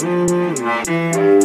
[0.00, 1.43] Mm-hmm.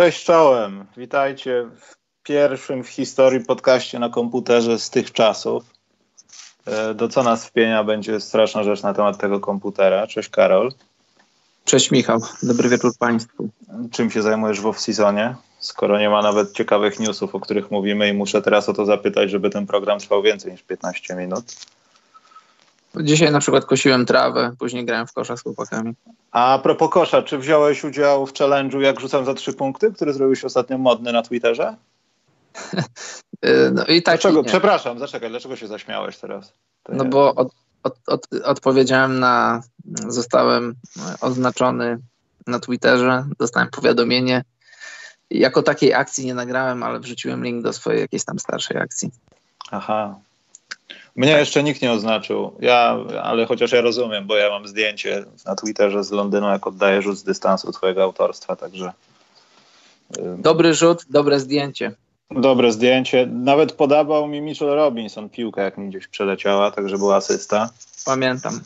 [0.00, 0.86] Cześć czołem.
[0.96, 5.64] Witajcie w pierwszym w historii podcaście na komputerze z tych czasów.
[6.66, 10.06] E, do co nas wpienia będzie straszna rzecz na temat tego komputera.
[10.06, 10.72] Cześć Karol.
[11.64, 12.20] Cześć Michał.
[12.42, 13.48] Dobry wieczór Państwu.
[13.92, 15.34] Czym się zajmujesz w off-seasonie?
[15.58, 19.30] Skoro nie ma nawet ciekawych newsów, o których mówimy i muszę teraz o to zapytać,
[19.30, 21.44] żeby ten program trwał więcej niż 15 minut.
[22.96, 25.94] Dzisiaj na przykład kosiłem trawę, później grałem w kosza z chłopakami.
[26.30, 30.36] A propos kosza, czy wziąłeś udział w challenge'u jak rzucam za trzy punkty, który zrobił
[30.36, 31.76] się ostatnio modny na Twitterze?
[33.74, 34.20] no i tak.
[34.20, 34.44] Dlaczego?
[34.44, 36.52] Przepraszam, zaczekaj, dlaczego się zaśmiałeś teraz?
[36.82, 37.48] To no bo od,
[37.82, 39.62] od, od, odpowiedziałem na,
[40.08, 40.74] zostałem
[41.20, 41.98] oznaczony
[42.46, 44.44] na Twitterze, dostałem powiadomienie.
[45.30, 49.10] Jako takiej akcji nie nagrałem, ale wrzuciłem link do swojej jakiejś tam starszej akcji.
[49.70, 50.18] Aha,
[51.16, 55.56] mnie jeszcze nikt nie oznaczył, ja, ale chociaż ja rozumiem, bo ja mam zdjęcie na
[55.56, 58.92] Twitterze z Londynu, jak oddaję rzut z dystansu twojego autorstwa, także...
[60.38, 61.92] Dobry rzut, dobre zdjęcie.
[62.30, 63.26] Dobre zdjęcie.
[63.26, 67.70] Nawet podawał mi Mitchell Robinson piłkę, jak mi gdzieś przeleciała, także była asysta.
[68.04, 68.60] Pamiętam.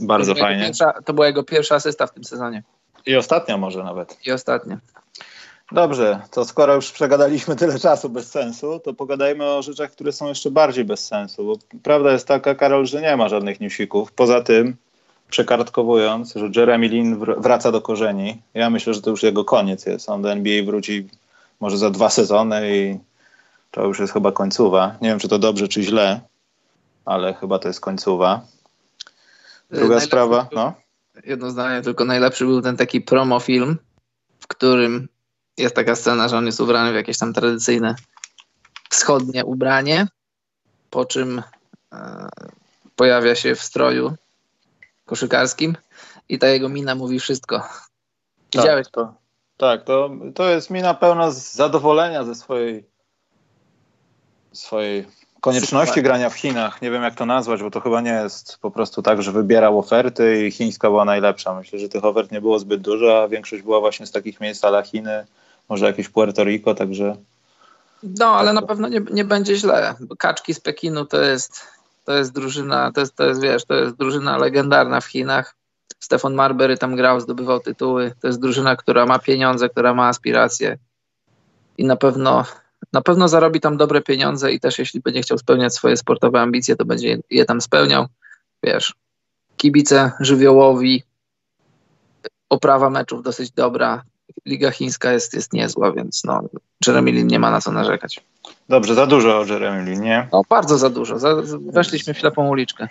[0.00, 0.64] Bardzo to fajnie.
[0.64, 2.62] Pierwsza, to była jego pierwsza asysta w tym sezonie.
[3.06, 4.18] I ostatnia może nawet.
[4.26, 4.78] I ostatnia.
[5.72, 10.28] Dobrze, to skoro już przegadaliśmy tyle czasu bez sensu, to pogadajmy o rzeczach, które są
[10.28, 11.44] jeszcze bardziej bez sensu.
[11.44, 14.12] Bo prawda jest taka, Karol, że nie ma żadnych newsików.
[14.12, 14.76] Poza tym,
[15.30, 18.42] przekartkowując, że Jeremy Lin wraca do korzeni.
[18.54, 20.08] Ja myślę, że to już jego koniec jest.
[20.08, 21.08] On do NBA wróci
[21.60, 22.98] może za dwa sezony i
[23.70, 24.96] to już jest chyba końcowa.
[25.00, 26.20] Nie wiem, czy to dobrze, czy źle,
[27.04, 28.40] ale chyba to jest końcowa.
[29.70, 30.72] Druga najlepszy sprawa, był, no.
[31.24, 33.78] Jedno zdanie, tylko najlepszy był ten taki promo film,
[34.40, 35.08] w którym
[35.58, 37.94] jest taka scena, że on jest ubrany w jakieś tam tradycyjne
[38.90, 40.06] wschodnie ubranie,
[40.90, 41.42] po czym
[41.92, 42.28] e,
[42.96, 44.16] pojawia się w stroju
[45.06, 45.76] koszykarskim
[46.28, 47.62] i ta jego mina mówi wszystko.
[48.52, 49.14] Widziałeś tak, to?
[49.56, 52.84] Tak, to, to jest mina pełna zadowolenia ze swojej
[54.52, 55.06] swojej
[55.40, 56.04] konieczności Super.
[56.04, 56.82] grania w Chinach.
[56.82, 59.78] Nie wiem, jak to nazwać, bo to chyba nie jest po prostu tak, że wybierał
[59.78, 61.54] oferty i chińska była najlepsza.
[61.54, 64.64] Myślę, że tych ofert nie było zbyt dużo, a większość była właśnie z takich miejsc
[64.64, 65.26] ale Chiny,
[65.68, 67.16] może jakieś Puerto Rico, także...
[68.02, 69.94] No, ale na pewno nie, nie będzie źle.
[70.18, 71.66] Kaczki z Pekinu to jest,
[72.04, 75.54] to jest drużyna, to jest, to jest, wiesz, to jest drużyna legendarna w Chinach.
[76.00, 78.12] Stefan Marbury tam grał, zdobywał tytuły.
[78.20, 80.78] To jest drużyna, która ma pieniądze, która ma aspiracje
[81.78, 82.44] i na pewno,
[82.92, 86.76] na pewno zarobi tam dobre pieniądze i też jeśli będzie chciał spełniać swoje sportowe ambicje,
[86.76, 88.06] to będzie je tam spełniał.
[88.62, 88.94] Wiesz,
[89.56, 91.02] kibice żywiołowi,
[92.48, 94.02] oprawa meczów dosyć dobra,
[94.46, 96.42] liga chińska jest, jest niezła, więc no,
[96.86, 98.20] Jeremy Lin nie ma na co narzekać.
[98.68, 100.28] Dobrze, za dużo o Jeremy Lin, nie?
[100.32, 101.18] No, bardzo za dużo.
[101.18, 102.88] Za, weszliśmy w ślepą uliczkę.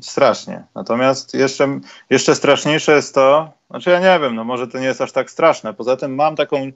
[0.00, 0.62] Strasznie.
[0.74, 1.80] Natomiast jeszcze,
[2.10, 5.30] jeszcze straszniejsze jest to, znaczy ja nie wiem, no może to nie jest aż tak
[5.30, 5.74] straszne.
[5.74, 6.70] Poza tym mam taką,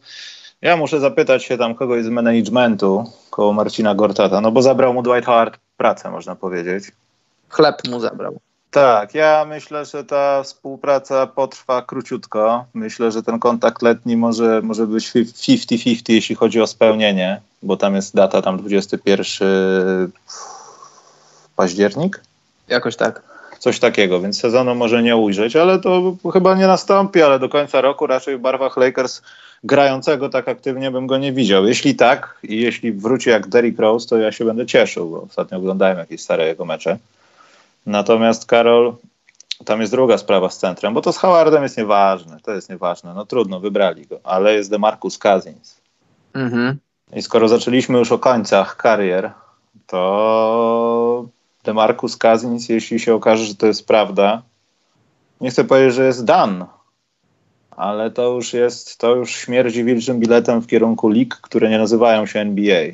[0.63, 5.03] ja muszę zapytać się tam kogoś z managementu koło Marcina Gortata, no bo zabrał mu
[5.03, 6.85] Dwight Howard pracę, można powiedzieć.
[7.49, 8.41] Chleb mu zabrał.
[8.77, 12.65] Tak, ja myślę, że ta współpraca potrwa króciutko.
[12.75, 17.95] Myślę, że ten kontakt letni może, może być 50-50, jeśli chodzi o spełnienie, bo tam
[17.95, 20.11] jest data tam 21
[21.57, 22.21] październik.
[22.69, 23.23] Jakoś tak.
[23.59, 27.81] Coś takiego, więc sezonu może nie ujrzeć, ale to chyba nie nastąpi, ale do końca
[27.81, 29.23] roku raczej w barwach Lakers
[29.65, 31.67] grającego tak aktywnie bym go nie widział.
[31.67, 35.59] Jeśli tak i jeśli wróci jak Derrick Rose, to ja się będę cieszył, bo ostatnio
[35.59, 36.99] oglądałem jakieś stare jego mecze.
[37.87, 38.97] Natomiast Karol,
[39.65, 43.15] tam jest druga sprawa z centrem, bo to z Howardem jest nieważne, to jest nieważne,
[43.15, 45.81] no trudno, wybrali go, ale jest DeMarcus Cousins.
[46.35, 46.79] Mhm.
[47.13, 49.33] I skoro zaczęliśmy już o końcach karier,
[49.87, 51.27] to
[51.65, 54.43] DeMarcus Cousins, jeśli się okaże, że to jest prawda,
[55.41, 56.67] nie chcę powiedzieć, że jest dan,
[57.71, 62.27] ale to już jest, to już śmierdzi wilczym biletem w kierunku lig, które nie nazywają
[62.27, 62.85] się NBA.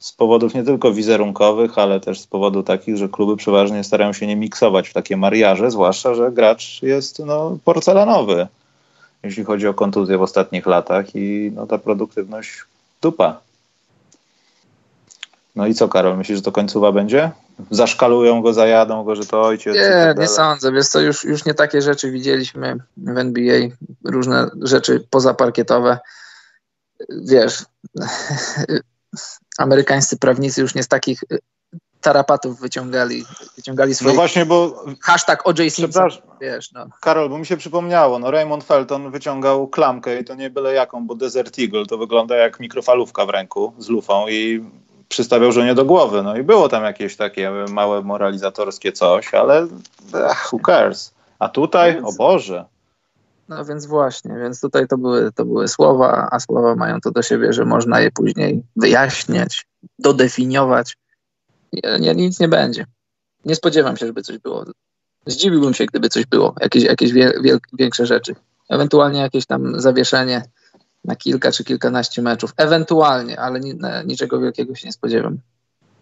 [0.00, 4.26] Z powodów nie tylko wizerunkowych, ale też z powodu takich, że kluby przeważnie starają się
[4.26, 8.46] nie miksować w takie mariaże, zwłaszcza, że gracz jest no, porcelanowy,
[9.22, 12.64] jeśli chodzi o kontuzję w ostatnich latach i no, ta produktywność
[13.02, 13.40] dupa.
[15.56, 17.30] No i co, Karol, myślisz, że to końcowa będzie?
[17.70, 19.74] Zaszkalują go, zajadą go, że to ojciec.
[19.74, 20.72] Nie, nie sądzę.
[20.72, 23.68] Wiesz co, już, już nie takie rzeczy widzieliśmy w NBA,
[24.04, 25.98] różne rzeczy pozaparkietowe.
[27.08, 27.64] Wiesz,
[29.58, 31.24] amerykańscy prawnicy już nie z takich
[32.00, 33.24] tarapatów wyciągali,
[33.56, 34.14] wyciągali swoje...
[34.14, 34.84] No właśnie, bo...
[35.00, 36.08] Hashtag OJ Simpson,
[36.40, 36.86] wiesz, no.
[37.00, 41.06] Karol, bo mi się przypomniało, no Raymond Felton wyciągał klamkę i to nie byle jaką,
[41.06, 44.64] bo Desert Eagle to wygląda jak mikrofalówka w ręku z lufą i
[45.08, 46.22] przystawiał żonie do głowy.
[46.22, 49.66] No i było tam jakieś takie małe moralizatorskie coś, ale
[50.30, 51.14] ach, who cares?
[51.38, 52.64] A tutaj, więc, o Boże.
[53.50, 57.22] No więc właśnie, więc tutaj to były, to były słowa, a słowa mają to do
[57.22, 59.66] siebie, że można je później wyjaśniać,
[59.98, 60.96] dodefiniować.
[62.00, 62.86] Nie, nic nie będzie.
[63.44, 64.64] Nie spodziewam się, żeby coś było.
[65.26, 67.12] Zdziwiłbym się, gdyby coś było, jakieś, jakieś
[67.72, 68.34] większe rzeczy.
[68.68, 70.42] Ewentualnie jakieś tam zawieszenie
[71.04, 72.52] na kilka czy kilkanaście meczów.
[72.56, 75.38] Ewentualnie, ale ni niczego wielkiego się nie spodziewam.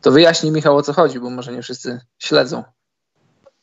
[0.01, 2.65] To wyjaśnij Michał o co chodzi, bo może nie wszyscy śledzą.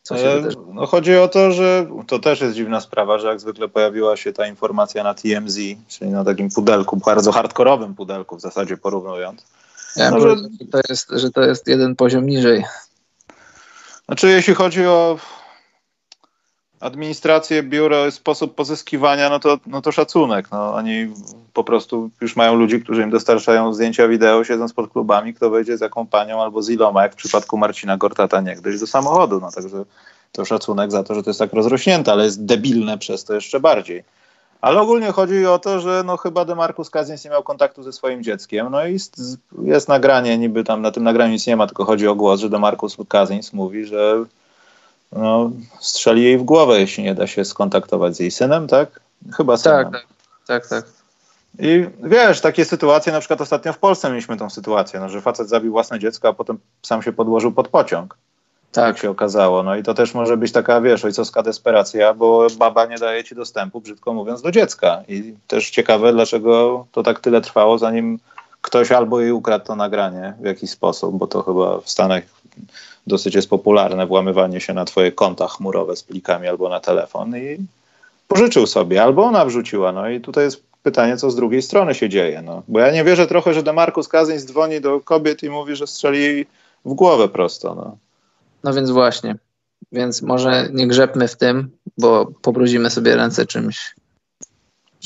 [0.06, 3.40] Co się e, no chodzi o to, że to też jest dziwna sprawa, że jak
[3.40, 5.58] zwykle pojawiła się ta informacja na TMZ,
[5.88, 9.46] czyli na takim pudelku, bardzo hardkorowym pudelku w zasadzie porównując.
[9.96, 10.36] Ja no, że,
[10.72, 12.64] to jest, że to jest jeden poziom niżej.
[14.06, 15.18] Znaczy jeśli chodzi o
[16.86, 20.52] administrację, biuro, sposób pozyskiwania, no to, no to szacunek.
[20.52, 21.08] No, oni
[21.54, 25.78] po prostu już mają ludzi, którzy im dostarczają zdjęcia wideo, siedząc pod klubami, kto wejdzie
[25.78, 29.40] z jaką panią albo z iloma, jak w przypadku Marcina Gortata niegdyś, do samochodu.
[29.40, 29.86] No, także
[30.32, 33.60] to szacunek za to, że to jest tak rozrośnięte, ale jest debilne przez to jeszcze
[33.60, 34.04] bardziej.
[34.62, 38.24] Ale ogólnie chodzi o to, że no chyba DeMarcus Cousins nie miał kontaktu ze swoim
[38.24, 38.68] dzieckiem.
[38.72, 39.22] No i jest,
[39.64, 42.50] jest nagranie, niby tam na tym nagraniu nic nie ma, tylko chodzi o głos, że
[42.50, 44.26] DeMarcus Cousins mówi, że
[45.12, 49.00] no, strzeli jej w głowę, jeśli nie da się skontaktować z jej synem, tak?
[49.38, 49.92] Chyba synem.
[49.92, 50.08] Tak,
[50.48, 50.86] tak, tak.
[51.60, 55.50] I wiesz, takie sytuacje, na przykład ostatnio w Polsce mieliśmy tą sytuację, no, że facet
[55.50, 58.18] zabił własne dziecko, a potem sam się podłożył pod pociąg.
[58.72, 58.88] Tak.
[58.88, 59.64] Jak się okazało.
[59.64, 63.36] No i to też może być taka, wiesz, ojcowska desperacja, bo baba nie daje ci
[63.36, 65.04] dostępu, brzydko mówiąc, do dziecka.
[65.08, 68.20] I też ciekawe, dlaczego to tak tyle trwało, zanim
[68.66, 72.24] ktoś albo jej ukradł to nagranie w jakiś sposób, bo to chyba w Stanach
[73.08, 77.58] dosyć jest popularne włamywanie się na twoje konta chmurowe z plikami albo na telefon i
[78.28, 79.92] pożyczył sobie, albo ona wrzuciła.
[79.92, 82.42] No i tutaj jest pytanie, co z drugiej strony się dzieje.
[82.42, 82.64] No.
[82.68, 86.20] Bo ja nie wierzę trochę, że Demarcus Cousins dzwoni do kobiet i mówi, że strzeli
[86.20, 86.48] jej
[86.86, 87.76] w głowę prosto.
[87.76, 87.98] No,
[88.64, 89.36] no więc właśnie.
[89.92, 93.96] Więc może nie grzebmy w tym, bo pobrudzimy sobie ręce czymś,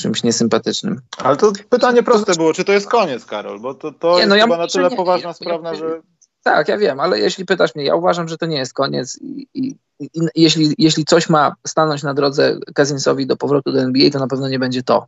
[0.00, 1.00] czymś niesympatycznym.
[1.18, 3.60] Ale to pytanie proste było, czy to jest koniec, Karol?
[3.60, 6.00] Bo to, to nie, no jest ja chyba na tyle nie, poważna ja, sprawa, że...
[6.42, 9.46] Tak, ja wiem, ale jeśli pytasz mnie, ja uważam, że to nie jest koniec i,
[9.54, 14.18] i, i jeśli, jeśli coś ma stanąć na drodze Kazinsowi do powrotu do NBA, to
[14.18, 15.06] na pewno nie będzie to.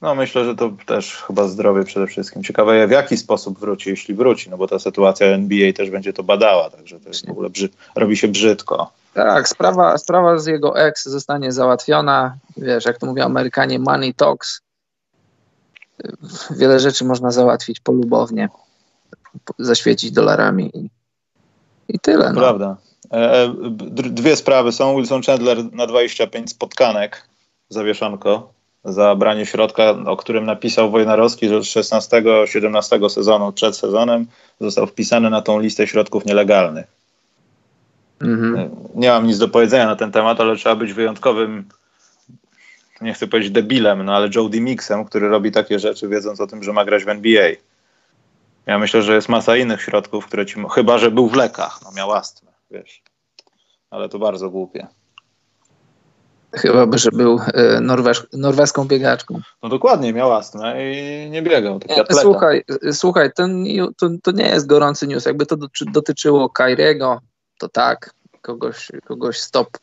[0.00, 2.42] No myślę, że to też chyba zdrowie przede wszystkim.
[2.42, 6.22] Ciekawe w jaki sposób wróci, jeśli wróci, no bo ta sytuacja NBA też będzie to
[6.22, 8.92] badała, także to jest w ogóle brzy- robi się brzydko.
[9.16, 12.36] Tak, sprawa, sprawa z jego ex zostanie załatwiona.
[12.56, 14.60] Wiesz, jak to mówią Amerykanie, money talks.
[16.50, 18.48] Wiele rzeczy można załatwić polubownie
[19.58, 20.90] zaświecić dolarami i,
[21.88, 22.32] i tyle.
[22.32, 22.40] No.
[22.40, 22.76] Prawda.
[23.12, 23.52] E, e
[23.92, 24.96] dwie sprawy są.
[24.96, 27.28] Wilson Chandler na 25 spotkanek,
[27.68, 28.52] zawieszanko,
[28.84, 34.26] za branie środka, o którym napisał Wojnarowski, że 16-17 sezonu, przed sezonem,
[34.60, 36.95] został wpisany na tą listę środków nielegalnych.
[38.20, 38.56] Mhm.
[38.56, 41.68] E, nie mam nic do powiedzenia na ten temat, ale trzeba być wyjątkowym,
[43.00, 46.62] nie chcę powiedzieć debilem, no ale Joe Mixem, który robi takie rzeczy, wiedząc o tym,
[46.62, 47.50] że ma grać w NBA.
[48.66, 50.54] Ja myślę, że jest masa innych środków, które ci.
[50.74, 53.02] Chyba, że był w lekach, no miał astmę, wiesz.
[53.90, 54.86] Ale to bardzo głupie.
[56.52, 59.40] Chyba, by, że był e, norweż, norweską biegaczką.
[59.62, 61.80] No dokładnie, miał astmę i nie biegał.
[61.88, 63.64] Nie, słuchaj, słuchaj ten,
[63.98, 65.26] to, to nie jest gorący news.
[65.26, 65.56] Jakby to
[65.92, 67.20] dotyczyło Kairiego,
[67.58, 69.78] to tak, kogoś, kogoś stop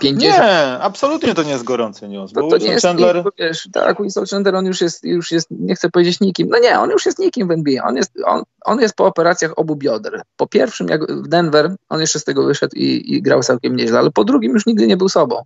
[0.00, 0.22] 50...
[0.22, 2.32] Nie, absolutnie to nie jest gorący news.
[2.32, 3.24] To, to nie jest Chandler...
[3.38, 6.78] Wiesz, tak, Wilson Chandler, on już jest, już jest, nie chcę powiedzieć nikim, no nie,
[6.78, 10.22] on już jest nikim w NBA, on jest, on, on jest po operacjach obu bioder.
[10.36, 13.98] Po pierwszym, jak w Denver, on jeszcze z tego wyszedł i, i grał całkiem nieźle,
[13.98, 15.42] ale po drugim już nigdy nie był sobą.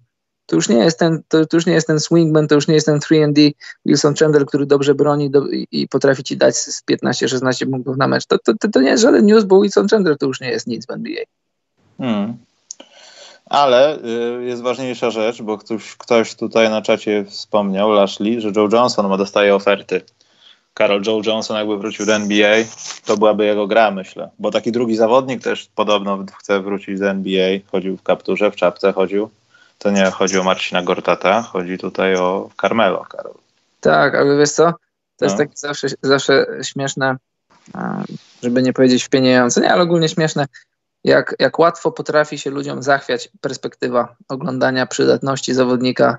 [0.46, 2.74] To już nie jest ten, to, to już nie jest ten swingman, to już nie
[2.74, 3.50] jest ten 3D
[3.86, 8.08] Wilson Chandler, który dobrze broni do, i, i, potrafi ci dać z 15-16 punktów na
[8.08, 8.26] mecz.
[8.26, 10.86] To, to, to, nie jest żaden news, bo Wilson Chandler to już nie jest nic
[10.86, 11.24] w NBA.
[11.98, 12.36] Hmm.
[13.46, 18.68] Ale y, jest ważniejsza rzecz, bo ktoś, ktoś tutaj na czacie wspomniał, Lashley, że Joe
[18.72, 20.00] Johnson ma dostaje oferty.
[20.74, 22.56] Karol Joe Johnson jakby wrócił do NBA,
[23.04, 24.30] to byłaby jego gra, myślę.
[24.38, 27.58] Bo taki drugi zawodnik też podobno chce wrócić do NBA.
[27.72, 29.30] Chodził w kapturze, w czapce chodził.
[29.78, 33.34] To nie chodzi o Marcina Gortata, chodzi tutaj o Carmelo, Karol.
[33.80, 34.64] Tak, ale wiesz co?
[34.64, 34.76] To
[35.20, 35.26] no.
[35.26, 37.16] jest takie zawsze, zawsze śmieszne,
[38.42, 40.46] żeby nie powiedzieć wpieniające, nie, ale ogólnie śmieszne,
[41.08, 46.18] jak, jak łatwo potrafi się ludziom zachwiać perspektywa oglądania przydatności zawodnika,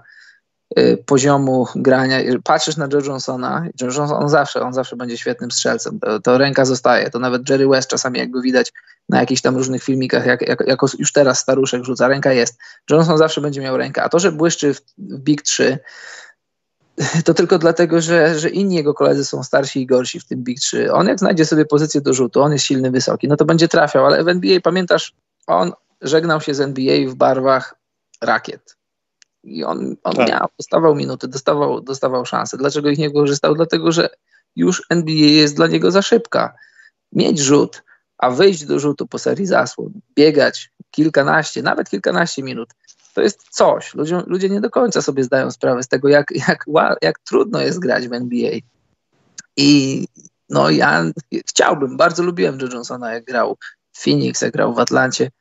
[0.79, 2.17] y, poziomu grania.
[2.43, 6.65] Patrzysz na Joe Johnsona, Johnson on zawsze, on zawsze będzie świetnym strzelcem, to, to, ręka
[6.65, 8.73] zostaje, to nawet Jerry West czasami jakby widać
[9.09, 12.57] na jakichś tam różnych filmikach, jak, jak, jako już teraz staruszek rzuca, ręka jest.
[12.89, 15.79] Johnson zawsze będzie miał rękę, a to, że błyszczy w, w Big 3,
[17.25, 20.59] to tylko dlatego, że, że inni jego koledzy są starsi i gorsi w tym Big
[20.59, 20.93] 3.
[20.93, 24.05] On jak znajdzie sobie pozycję do rzutu, on jest silny, wysoki, no to będzie trafiał,
[24.05, 25.13] ale w NBA pamiętasz,
[25.47, 27.75] on żegnał się z NBA w barwach
[28.21, 28.75] rakiet.
[29.43, 30.29] I on, on tak.
[30.29, 32.57] miał, dostawał minuty, dostawał, dostawał szanse.
[32.57, 33.55] Dlaczego ich nie korzystał?
[33.55, 34.09] Dlatego, że
[34.55, 36.53] już NBA jest dla niego za szybka.
[37.11, 37.83] Mieć rzut,
[38.17, 42.69] a wyjść do rzutu po serii zasłon, biegać kilkanaście, nawet kilkanaście minut,
[43.13, 43.93] to jest coś.
[43.95, 46.65] Ludzie, ludzie nie do końca sobie zdają sprawę z tego, jak, jak,
[47.01, 48.51] jak trudno jest grać w NBA.
[49.57, 50.05] I
[50.49, 51.03] no ja
[51.47, 53.57] chciałbym, bardzo lubiłem Joe Johnsona, jak grał
[53.91, 55.31] w Phoenix, jak grał w Atlancie.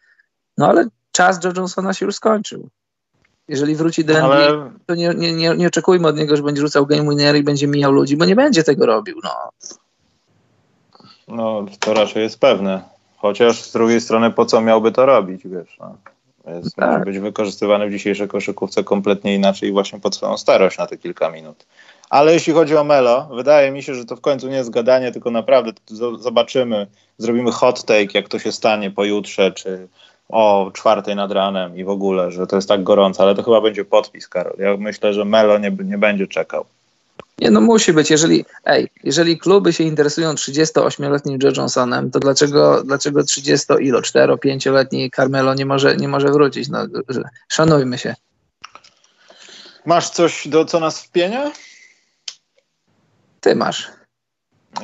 [0.59, 2.69] No ale czas Joe Johnsona się już skończył.
[3.49, 4.71] Jeżeli wróci do NBA, ale...
[4.87, 7.67] to nie, nie, nie, nie oczekujmy od niego, że będzie rzucał game winner i będzie
[7.67, 9.21] mijał ludzi, bo nie będzie tego robił.
[9.25, 9.51] No.
[11.29, 12.83] no, to raczej jest pewne.
[13.17, 15.77] Chociaż z drugiej strony, po co miałby to robić, wiesz?
[15.81, 15.97] No.
[16.55, 16.91] Jest, tak.
[16.91, 21.31] Może być wykorzystywany w dzisiejszej koszykówce kompletnie inaczej właśnie pod swoją starość na te kilka
[21.31, 21.67] minut.
[22.11, 25.13] Ale jeśli chodzi o Melo, wydaje mi się, że to w końcu nie jest gadanie,
[25.13, 25.73] tylko naprawdę
[26.19, 26.87] zobaczymy,
[27.19, 29.89] zrobimy hot take, jak to się stanie pojutrze, czy
[30.29, 33.61] o czwartej nad ranem i w ogóle, że to jest tak gorąco, ale to chyba
[33.61, 34.57] będzie podpis, Karol.
[34.59, 36.65] Ja myślę, że Melo nie, nie będzie czekał.
[37.41, 38.11] Nie, no musi być.
[38.11, 45.11] Jeżeli, ej, jeżeli kluby się interesują 38-letnim Joe Johnsonem, to dlaczego, dlaczego 30 ilo, 4-5-letni
[45.11, 46.69] Carmelo nie może, nie może wrócić?
[46.69, 46.87] No,
[47.49, 48.15] szanujmy się.
[49.87, 51.53] Masz coś, do co nas wpienia?
[53.41, 53.91] Ty masz.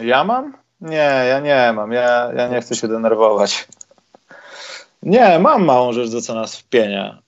[0.01, 0.57] Ja mam?
[0.81, 1.93] Nie, ja nie mam.
[1.93, 3.69] Ja, ja nie chcę się denerwować.
[5.03, 7.23] Nie, mam małą rzecz, do co nas wpienia.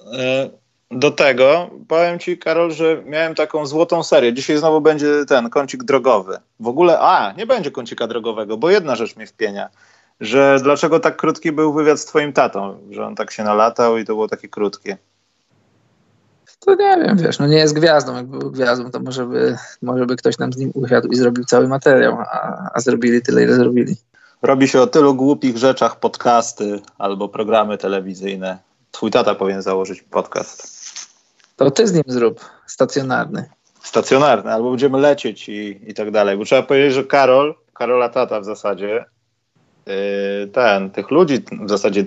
[0.00, 0.59] Y
[0.90, 4.34] do tego powiem ci, Karol, że miałem taką złotą serię.
[4.34, 6.38] Dzisiaj znowu będzie ten kącik drogowy.
[6.60, 9.68] W ogóle, a, nie będzie kącika drogowego, bo jedna rzecz mnie wpienia,
[10.20, 14.04] że dlaczego tak krótki był wywiad z twoim tatą, że on tak się nalatał i
[14.04, 14.96] to było takie krótkie.
[16.60, 18.16] To nie wiem, wiesz, no nie jest gwiazdą.
[18.16, 21.44] Jakby był gwiazdą, to może by, może by ktoś nam z nim usiadł i zrobił
[21.44, 23.96] cały materiał, a, a zrobili tyle, ile zrobili.
[24.42, 28.58] Robi się o tylu głupich rzeczach podcasty albo programy telewizyjne.
[28.90, 30.79] Twój tata powinien założyć podcast.
[31.60, 33.44] To ty z nim zrób stacjonarny.
[33.82, 36.36] Stacjonarny, albo będziemy lecieć i, i tak dalej.
[36.36, 39.04] Bo trzeba powiedzieć, że Karol, Karola tata w zasadzie,
[39.86, 39.94] yy,
[40.52, 42.04] ten, tych ludzi w zasadzie,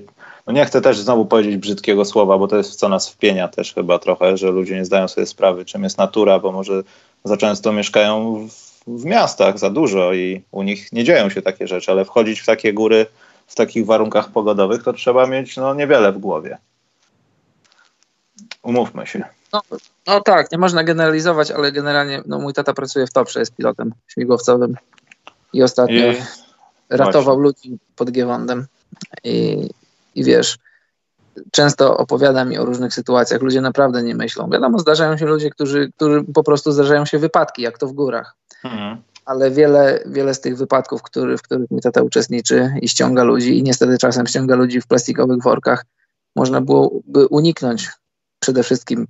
[0.47, 3.73] no nie chcę też znowu powiedzieć brzydkiego słowa, bo to jest co nas wpienia też
[3.73, 6.83] chyba trochę, że ludzie nie zdają sobie sprawy, czym jest natura, bo może
[7.23, 11.67] za często mieszkają w, w miastach za dużo i u nich nie dzieją się takie
[11.67, 13.05] rzeczy, ale wchodzić w takie góry
[13.47, 16.57] w takich warunkach pogodowych, to trzeba mieć no, niewiele w głowie.
[18.63, 19.23] Umówmy się.
[19.53, 19.61] No,
[20.07, 23.93] no tak, nie można generalizować, ale generalnie no, mój tata pracuje w Toprze, jest pilotem
[24.07, 24.75] śmigłowcowym
[25.53, 26.15] i ostatnio I...
[26.89, 27.43] ratował Właśnie.
[27.43, 28.65] ludzi pod Giewondem.
[29.23, 29.69] I,
[30.15, 30.57] I wiesz,
[31.51, 33.41] często opowiada mi o różnych sytuacjach.
[33.41, 34.49] Ludzie naprawdę nie myślą.
[34.49, 38.35] Wiadomo, zdarzają się ludzie, którzy, którzy po prostu zdarzają się wypadki, jak to w górach.
[38.63, 39.01] Mhm.
[39.25, 43.59] Ale wiele, wiele z tych wypadków, który, w których mój tata uczestniczy i ściąga ludzi,
[43.59, 45.85] i niestety czasem ściąga ludzi w plastikowych workach,
[46.35, 47.89] można byłoby uniknąć
[48.39, 49.07] przede wszystkim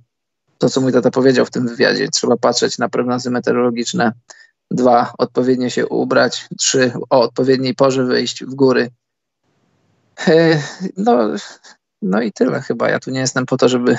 [0.64, 2.08] to, co mój tata powiedział w tym wywiadzie.
[2.08, 4.12] Trzeba patrzeć na prognozy meteorologiczne.
[4.70, 6.48] Dwa, odpowiednio się ubrać.
[6.58, 8.90] Trzy, o odpowiedniej porze wyjść w góry.
[10.28, 10.62] E,
[10.96, 11.18] no,
[12.02, 12.90] no i tyle chyba.
[12.90, 13.96] Ja tu nie jestem po to, żeby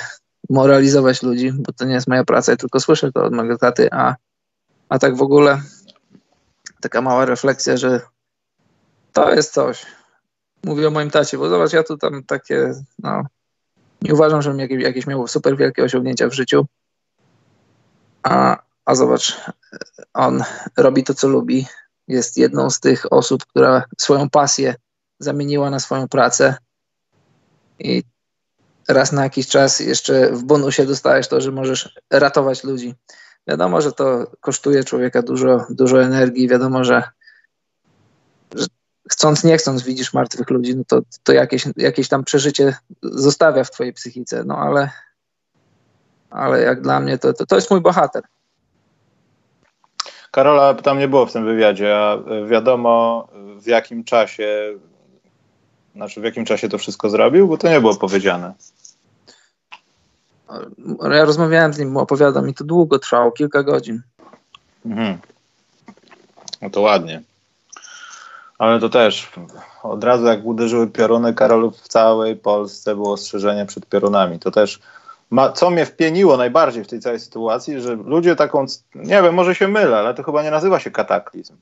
[0.50, 2.51] moralizować ludzi, bo to nie jest moja praca.
[2.51, 4.15] Ja tylko słyszę to od mojego taty, a,
[4.89, 5.62] a tak w ogóle
[6.81, 8.01] taka mała refleksja, że
[9.13, 9.86] to jest coś.
[10.63, 13.24] Mówię o moim tacie, bo zobacz, ja tu tam takie, no,
[14.01, 16.65] nie uważam, że jakieś, jakieś miał super wielkie osiągnięcia w życiu.
[18.23, 19.41] A, a zobacz,
[20.13, 20.43] on
[20.77, 21.67] robi to, co lubi.
[22.07, 24.75] Jest jedną z tych osób, która swoją pasję
[25.19, 26.55] zamieniła na swoją pracę.
[27.79, 28.03] I
[28.87, 32.95] raz na jakiś czas jeszcze w bonusie dostajesz to, że możesz ratować ludzi.
[33.47, 37.03] Wiadomo, że to kosztuje człowieka dużo, dużo energii, wiadomo, że,
[38.55, 38.65] że
[39.09, 43.71] chcąc, nie chcąc widzisz martwych ludzi, no to, to jakieś, jakieś tam przeżycie zostawia w
[43.71, 44.89] twojej psychice, no ale,
[46.29, 48.24] ale jak dla mnie to, to, to jest mój bohater.
[50.31, 54.74] Karola tam nie było w tym wywiadzie, a wiadomo w jakim czasie,
[55.95, 58.53] znaczy w jakim czasie to wszystko zrobił, bo to nie było powiedziane.
[61.12, 64.01] Ja rozmawiałem z nim, opowiada mi to długo trwało, kilka godzin.
[64.85, 65.17] Mhm.
[66.62, 67.21] No to ładnie.
[68.57, 69.31] Ale to też
[69.83, 74.39] od razu jak uderzyły pioruny, Karolu w całej Polsce było ostrzeżenie przed piorunami.
[74.39, 74.79] To też
[75.29, 79.55] ma, co mnie wpieniło najbardziej w tej całej sytuacji, że ludzie taką, nie wiem, może
[79.55, 81.55] się mylę, ale to chyba nie nazywa się kataklizm.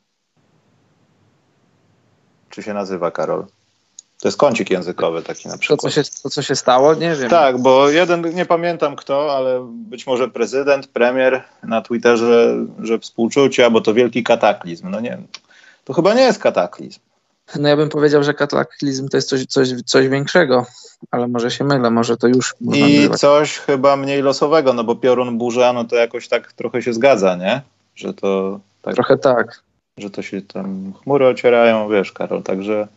[2.50, 3.46] Czy się nazywa, Karol?
[4.22, 5.82] To jest kącik językowy taki na przykład.
[5.82, 6.94] To, co się, to, co się stało?
[6.94, 7.30] Nie wiem.
[7.30, 13.70] Tak, bo jeden, nie pamiętam kto, ale być może prezydent, premier na Twitterze, że współczucia,
[13.70, 14.90] bo to wielki kataklizm.
[14.90, 15.18] No nie,
[15.86, 17.00] to chyba nie jest kataklizm.
[17.60, 20.66] No ja bym powiedział, że kataklizm to jest coś, coś, coś większego,
[21.12, 25.38] ale może się mylę, może to już I coś chyba mniej losowego, no bo piorun
[25.38, 27.62] burza, no to jakoś tak trochę się zgadza, nie?
[27.96, 28.60] Że to...
[28.82, 29.62] Tak, trochę tak.
[29.98, 32.88] Że to się tam chmury ocierają, wiesz Karol, także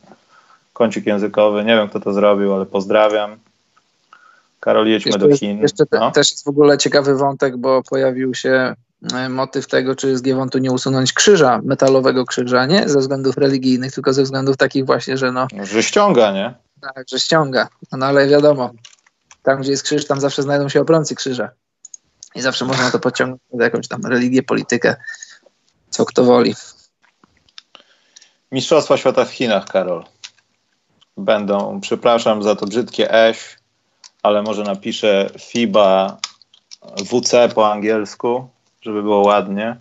[0.73, 3.37] kącik językowy, nie wiem kto to zrobił, ale pozdrawiam.
[4.61, 5.59] Karol, jedźmy jeszcze do Chin.
[5.59, 6.11] jeszcze te, no.
[6.11, 8.75] też jest w ogóle ciekawy wątek, bo pojawił się
[9.29, 14.13] motyw tego, czy z Giewontu nie usunąć krzyża, metalowego krzyża, nie ze względów religijnych, tylko
[14.13, 15.47] ze względów takich właśnie, że no...
[15.63, 16.55] Że ściąga, nie?
[16.81, 17.69] Tak, że ściąga.
[17.93, 18.71] No ale wiadomo,
[19.43, 21.51] tam gdzie jest krzyż, tam zawsze znajdą się obrońcy krzyża.
[22.35, 24.97] I zawsze można to pociągnąć do jakąś tam religię, politykę,
[25.91, 26.55] co kto woli.
[28.53, 30.05] Mistrzostwa Świata w Chinach, Karol
[31.17, 33.59] będą, przepraszam za to brzydkie eś,
[34.23, 36.19] ale może napiszę FIBA
[36.83, 38.49] WC po angielsku,
[38.87, 39.77] żeby było ładnie.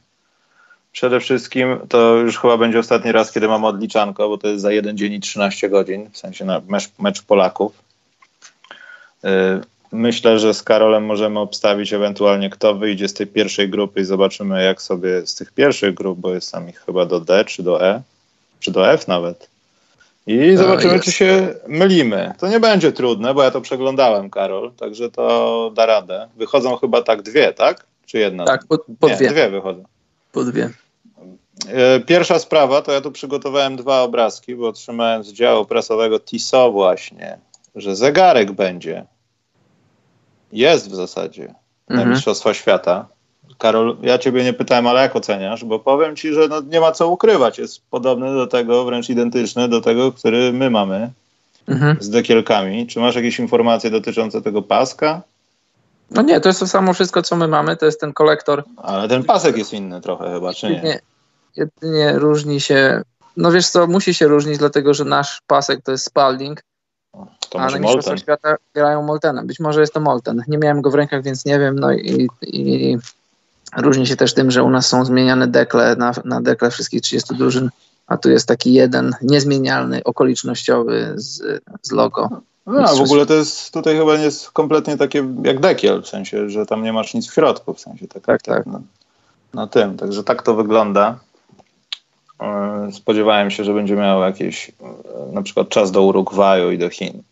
[0.91, 4.71] Przede wszystkim to już chyba będzie ostatni raz, kiedy mam odliczanko, bo to jest za
[4.71, 7.71] jeden dzień i 13 godzin, w sensie na mecz, mecz Polaków.
[9.25, 9.27] Y,
[9.91, 14.63] myślę, że z Karolem możemy obstawić ewentualnie kto wyjdzie z tej pierwszej grupy i zobaczymy
[14.63, 17.87] jak sobie z tych pierwszych grup, bo jest tam ich chyba do D czy do
[17.87, 18.01] E,
[18.59, 19.55] czy do F nawet
[20.27, 22.33] i zobaczymy, czy się mylimy.
[22.37, 26.27] To nie będzie trudne, bo ja to przeglądałem, Karol, także to da radę.
[26.35, 27.85] Wychodzą chyba tak dwie, tak?
[28.05, 28.45] Czy jedna?
[28.45, 29.29] Tak, po, po nie, dwie.
[29.29, 29.83] Dwie wychodzą.
[30.31, 30.69] Po dwie.
[31.67, 36.71] E, pierwsza sprawa, to ja tu przygotowałem dwa obrazki, bo otrzymałem z działu prasowego TISO
[36.71, 37.37] właśnie,
[37.75, 39.05] że zegarek będzie.
[40.51, 41.53] Jest w zasadzie
[41.89, 42.11] na mhm.
[42.11, 43.07] Mistrzostwa Świata.
[43.57, 45.65] Karol, ja ciebie nie pytałem, ale jak oceniasz?
[45.65, 47.57] Bo powiem ci, że no nie ma co ukrywać.
[47.57, 51.11] Jest podobny do tego, wręcz identyczny do tego, który my mamy
[51.67, 51.97] mhm.
[51.99, 52.87] z dekielkami.
[52.87, 55.21] Czy masz jakieś informacje dotyczące tego paska?
[56.11, 57.77] No nie, to jest to samo wszystko, co my mamy.
[57.77, 58.63] To jest ten kolektor.
[58.77, 60.73] Ale ten pasek jest inny trochę chyba, czy nie?
[60.75, 60.99] Jedynie,
[61.55, 63.01] jedynie różni się.
[63.37, 66.61] No wiesz co, musi się różnić, dlatego że nasz pasek to jest Spalding.
[67.49, 69.47] To a na Mistrzostwach Świata grają Moltenem.
[69.47, 70.43] Być może jest to Molten.
[70.47, 71.79] Nie miałem go w rękach, więc nie wiem.
[71.79, 72.97] No i, i
[73.77, 77.35] Różni się też tym, że u nas są zmieniane dekle na, na dekle wszystkich 30
[77.35, 77.69] drużyn,
[78.07, 82.29] a tu jest taki jeden niezmienialny, okolicznościowy z, z logo.
[82.65, 86.49] No, a w ogóle to jest tutaj chyba jest kompletnie takie jak dekiel, w sensie,
[86.49, 88.65] że tam nie masz nic w środku, w sensie tak, tak, tak, tak.
[88.65, 88.81] Na,
[89.53, 89.97] na tym.
[89.97, 91.19] Także tak to wygląda.
[92.41, 96.89] E, spodziewałem się, że będzie miał jakiś e, na przykład czas do Urugwaju i do
[96.89, 97.23] Chin,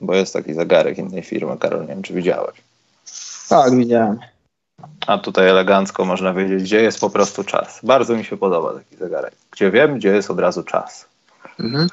[0.00, 2.56] bo jest taki zegarek innej firmy, Karol, nie wiem czy widziałeś.
[3.48, 4.18] Tak, widziałem.
[5.06, 7.80] A tutaj elegancko można wiedzieć, gdzie jest po prostu czas.
[7.82, 9.34] Bardzo mi się podoba taki zegarek.
[9.50, 11.06] Gdzie wiem, gdzie jest od razu czas.
[11.60, 11.88] Mhm.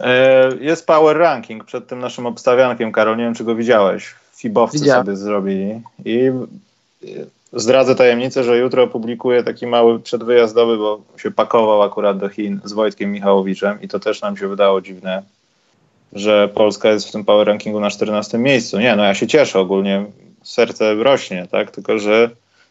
[0.00, 3.16] E, jest power ranking przed tym naszym obstawiankiem, Karol.
[3.16, 4.14] Nie wiem, czy go widziałeś.
[4.36, 5.06] Fibowcy Widziałem.
[5.06, 5.80] sobie zrobili.
[6.04, 6.30] I
[7.52, 12.72] zdradzę tajemnicę, że jutro opublikuję taki mały przedwyjazdowy, bo się pakował akurat do Chin z
[12.72, 15.22] Wojtkiem Michałowiczem i to też nam się wydało dziwne,
[16.12, 18.78] że Polska jest w tym power rankingu na 14 miejscu.
[18.78, 20.04] Nie, no ja się cieszę ogólnie
[20.42, 21.70] serce rośnie, tak?
[21.70, 22.30] Tylko, że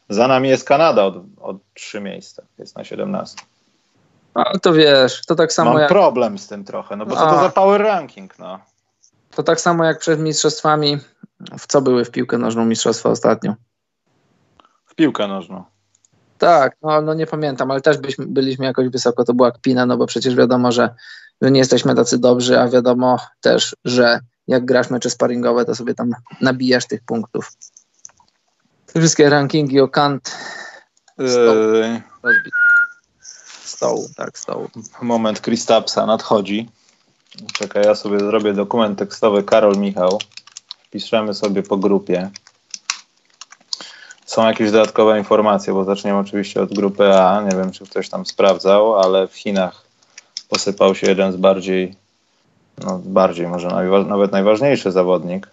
[0.09, 3.37] za nami jest Kanada od, od trzy miejsca, jest na 17.
[4.35, 5.89] A to wiesz, to tak samo Mam jak...
[5.89, 8.59] problem z tym trochę, no bo co to za power ranking, no?
[9.35, 10.97] To tak samo jak przed mistrzostwami,
[11.59, 13.55] w co były w piłkę nożną mistrzostwa ostatnio?
[14.85, 15.63] W piłkę nożną.
[16.37, 19.97] Tak, no, no nie pamiętam, ale też byliśmy, byliśmy jakoś wysoko, to była kpina, no
[19.97, 20.89] bo przecież wiadomo, że,
[21.41, 25.93] że nie jesteśmy tacy dobrzy, a wiadomo też, że jak grasz mecze sparingowe, to sobie
[25.93, 27.51] tam nabijasz tych punktów.
[28.97, 30.37] Wszystkie rankingi o kant
[31.17, 32.01] yy.
[33.75, 34.69] Stołu, tak, stołu.
[35.01, 36.69] Moment Kristapsa nadchodzi.
[37.53, 40.19] Czekaj, ja sobie zrobię dokument tekstowy Karol Michał.
[40.91, 42.29] Piszemy sobie po grupie.
[44.25, 47.41] Są jakieś dodatkowe informacje, bo zaczniemy oczywiście od grupy A.
[47.41, 49.85] Nie wiem, czy ktoś tam sprawdzał, ale w Chinach
[50.49, 51.95] posypał się jeden z bardziej,
[52.77, 53.67] no bardziej może
[54.07, 55.47] nawet najważniejszy zawodnik,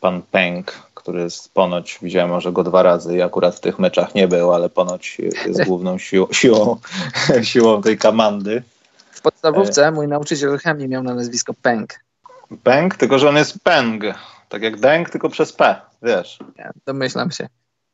[0.00, 4.14] pan Peng, który jest ponoć, widziałem może go dwa razy i akurat w tych meczach
[4.14, 6.76] nie był, ale ponoć jest główną siłą, siłą,
[7.42, 8.62] siłą tej komandy.
[9.10, 12.00] W podstawówce mój nauczyciel chemii miał na nazwisko Peng.
[12.62, 14.04] Peng, tylko że on jest Peng.
[14.48, 16.38] Tak jak Deng, tylko przez P, wiesz.
[16.58, 17.48] Ja domyślam się,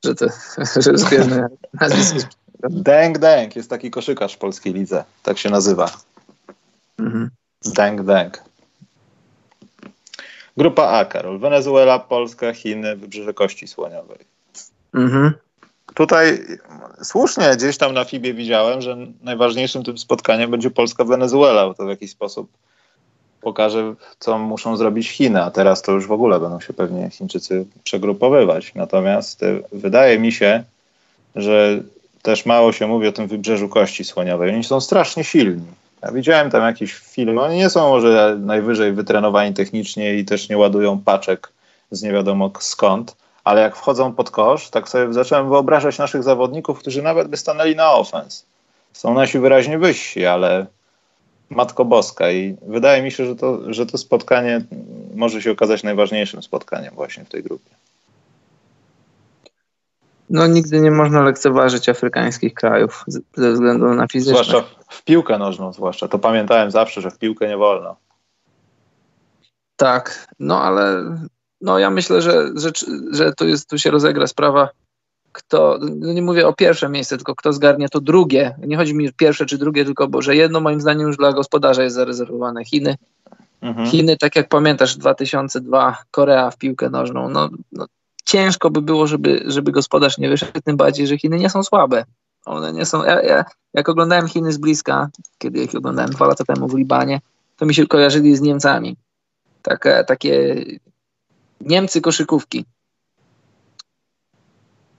[0.05, 0.27] że to
[0.83, 1.49] że zbieżne
[1.81, 2.31] nazwisko.
[2.71, 5.05] Deng Deng jest taki koszykarz w polskiej lidze.
[5.23, 5.91] Tak się nazywa.
[6.99, 7.31] Mhm.
[7.65, 8.43] Deng Deng.
[10.59, 11.39] Grupa A, Karol.
[11.39, 14.19] Wenezuela, Polska, Chiny, Wybrzeże Kości Słoniowej.
[14.95, 15.33] Mhm.
[15.95, 16.39] Tutaj
[17.03, 21.89] słusznie gdzieś tam na FIBie widziałem, że najważniejszym tym spotkaniem będzie Polska-Wenezuela, bo to w
[21.89, 22.51] jakiś sposób
[23.41, 27.67] pokaże, co muszą zrobić Chiny, a teraz to już w ogóle będą się pewnie Chińczycy
[27.85, 28.75] przegrupowywać.
[28.75, 30.65] Natomiast y, wydaje mi się,
[31.37, 31.81] że
[32.23, 34.55] też mało się mówi o tym wybrzeżu Kości Słoniowej.
[34.55, 35.67] Oni są strasznie silni.
[36.03, 37.39] Ja widziałem tam jakiś film.
[37.39, 41.53] Oni nie są może najwyżej wytrenowani technicznie i też nie ładują paczek
[41.91, 46.79] z nie wiadomo skąd, ale jak wchodzą pod kosz, tak sobie zacząłem wyobrażać naszych zawodników,
[46.79, 48.47] którzy nawet by stanęli na ofens.
[48.93, 50.67] Są nasi wyraźnie wyżsi, ale
[51.51, 54.61] Matko Boska i wydaje mi się, że to, że to spotkanie
[55.15, 57.71] może się okazać najważniejszym spotkaniem właśnie w tej grupie.
[60.31, 64.49] No nigdy nie można lekceważyć afrykańskich krajów ze względu na fizyczność.
[64.49, 66.09] Zwłaszcza w piłkę nożną, zwłaszcza.
[66.09, 67.97] To pamiętałem zawsze, że w piłkę nie wolno.
[69.77, 71.05] Tak, no ale
[71.61, 72.71] no ja myślę, że, że,
[73.13, 74.69] że tu, jest, tu się rozegra sprawa,
[75.33, 78.57] kto, no nie mówię o pierwsze miejsce, tylko kto zgarnie to drugie.
[78.67, 81.33] Nie chodzi mi o pierwsze czy drugie, tylko bo że jedno moim zdaniem już dla
[81.33, 82.65] gospodarza jest zarezerwowane.
[82.65, 82.97] Chiny.
[83.61, 83.89] Mhm.
[83.89, 87.29] Chiny, tak jak pamiętasz, 2002 Korea w piłkę nożną.
[87.29, 87.87] No, no
[88.29, 92.05] ciężko by było, żeby, żeby gospodarz nie wyszedł, tym bardziej, że Chiny nie są słabe.
[92.45, 93.05] One nie są.
[93.05, 97.21] Ja, ja, jak oglądałem Chiny z bliska, kiedy ich oglądałem dwa lata temu w Libanie,
[97.57, 98.97] to mi się kojarzyli z Niemcami.
[99.63, 100.65] Takie, takie
[101.61, 102.65] Niemcy koszykówki.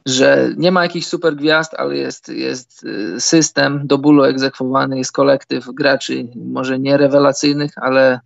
[0.06, 5.12] Że nie ma jakichś super gwiazd, ale jest, jest y, system do bólu egzekwowany, jest
[5.12, 8.20] kolektyw graczy, może nie rewelacyjnych, ale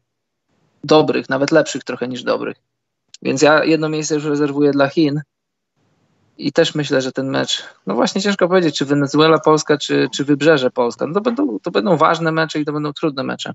[0.83, 2.57] dobrych, nawet lepszych trochę niż dobrych.
[3.23, 5.21] Więc ja jedno miejsce już rezerwuję dla Chin.
[6.37, 10.25] I też myślę, że ten mecz, no właśnie ciężko powiedzieć, czy Wenezuela Polska, czy, czy
[10.25, 11.07] Wybrzeże Polska.
[11.07, 13.53] No to będą, to będą ważne mecze i to będą trudne mecze.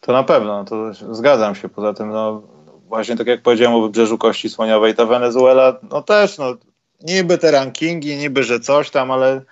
[0.00, 1.68] To na pewno, to zgadzam się.
[1.68, 2.42] Poza tym, no
[2.88, 6.54] właśnie tak jak powiedziałem o Wybrzeżu Kości Słoniowej, ta Wenezuela, no też, no
[7.00, 9.42] niby te rankingi, niby, że coś tam, ale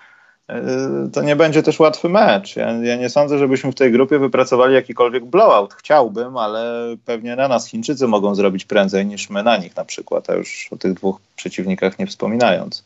[1.13, 2.57] to nie będzie też łatwy mecz.
[2.57, 5.75] Ja, ja, nie sądzę, żebyśmy w tej grupie wypracowali jakikolwiek blowout.
[5.75, 10.31] Chciałbym, ale pewnie na nas Chińczycy mogą zrobić prędzej niż my na nich na przykład,
[10.31, 12.85] a już o tych dwóch przeciwnikach nie wspominając.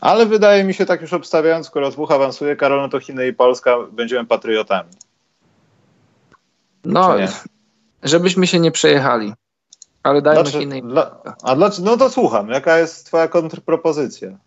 [0.00, 3.32] Ale wydaje mi się, tak już obstawiając, skoro dwóch awansuje, Karol, no to Chiny i
[3.32, 4.90] Polska będziemy patriotami.
[6.84, 7.14] No,
[8.02, 9.32] żebyśmy się nie przejechali.
[10.02, 11.36] Ale dajmy Dlaczego, Chiny i Polska.
[11.42, 11.90] A dlaczego?
[11.90, 12.48] No to słucham.
[12.48, 14.38] Jaka jest twoja kontrpropozycja?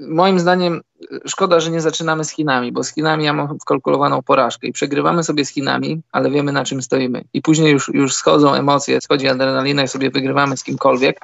[0.00, 0.80] Moim zdaniem
[1.26, 5.24] szkoda, że nie zaczynamy z Chinami, bo z Chinami ja mam wkalkulowaną porażkę i przegrywamy
[5.24, 7.24] sobie z Chinami, ale wiemy na czym stoimy.
[7.32, 11.20] I później już, już schodzą emocje, schodzi adrenalina i sobie wygrywamy z kimkolwiek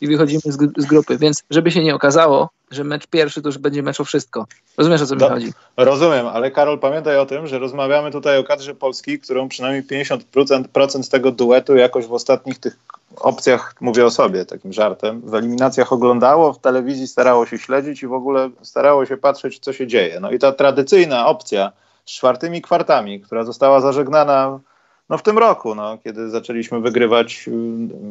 [0.00, 1.18] i wychodzimy z, z grupy.
[1.18, 4.46] Więc żeby się nie okazało, że mecz pierwszy to już będzie mecz o wszystko.
[4.78, 5.52] Rozumiesz o co mi Do, chodzi?
[5.76, 10.64] Rozumiem, ale Karol pamiętaj o tym, że rozmawiamy tutaj o kadrze Polski, którą przynajmniej 50%
[10.64, 12.76] procent tego duetu jakoś w ostatnich tych
[13.16, 18.06] opcjach, mówię o sobie takim żartem, w eliminacjach oglądało, w telewizji starało się śledzić i
[18.06, 20.20] w ogóle starało się patrzeć, co się dzieje.
[20.20, 21.72] No i ta tradycyjna opcja
[22.04, 24.60] z czwartymi kwartami, która została zażegnana
[25.08, 27.50] no, w tym roku, no, kiedy zaczęliśmy wygrywać,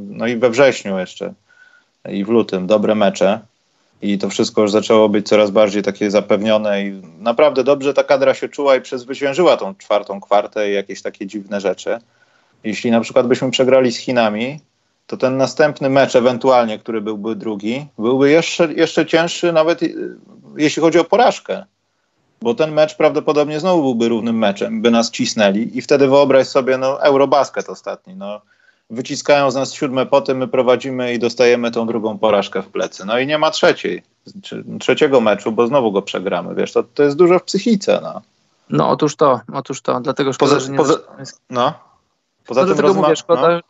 [0.10, 1.34] no i we wrześniu jeszcze
[2.10, 3.39] i w lutym dobre mecze
[4.02, 8.34] i to wszystko już zaczęło być coraz bardziej takie zapewnione i naprawdę dobrze ta kadra
[8.34, 12.00] się czuła i przezwyciężyła tą czwartą kwartę i jakieś takie dziwne rzeczy.
[12.63, 14.60] Jeśli na przykład byśmy przegrali z Chinami,
[15.08, 20.16] to ten następny mecz ewentualnie, który byłby drugi, byłby jeszcze, jeszcze cięższy nawet y,
[20.58, 21.66] jeśli chodzi o porażkę.
[22.42, 26.78] Bo ten mecz prawdopodobnie znowu byłby równym meczem, by nas cisnęli i wtedy wyobraź sobie
[26.78, 28.16] no, Eurobasket ostatni.
[28.16, 28.42] No,
[28.93, 33.06] wyciskają z nas siódme poty, my prowadzimy i dostajemy tą drugą porażkę w plecy.
[33.06, 34.03] No i nie ma trzeciej,
[34.79, 36.56] trzeciego meczu, bo znowu go przegramy.
[36.56, 37.99] Wiesz, to, to jest dużo w psychice.
[38.03, 38.21] No,
[38.69, 39.99] no otóż to, otóż to.
[39.99, 40.77] Dlatego szkoda, poza, że nie...
[40.77, 40.93] Poza,
[41.49, 41.73] no.
[42.45, 43.62] Poza no tym dlatego rozma- mówię, szkoda, no.